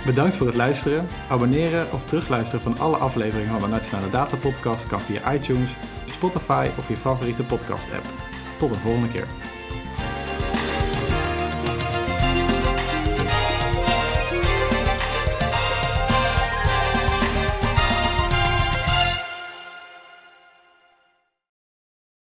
Bedankt 0.05 0.35
voor 0.35 0.47
het 0.47 0.55
luisteren. 0.55 1.07
Abonneren 1.29 1.91
of 1.91 2.03
terugluisteren 2.03 2.61
van 2.61 2.77
alle 2.77 2.97
afleveringen 2.97 3.51
van 3.51 3.61
de 3.61 3.75
Nationale 3.75 4.09
Data 4.09 4.35
Podcast 4.37 4.87
kan 4.87 5.01
via 5.01 5.33
iTunes, 5.33 5.69
Spotify 6.05 6.69
of 6.77 6.87
je 6.87 6.95
favoriete 6.95 7.43
podcast 7.43 7.91
app. 7.93 8.05
Tot 8.57 8.69
de 8.69 8.75
volgende 8.75 9.07
keer. 9.07 9.27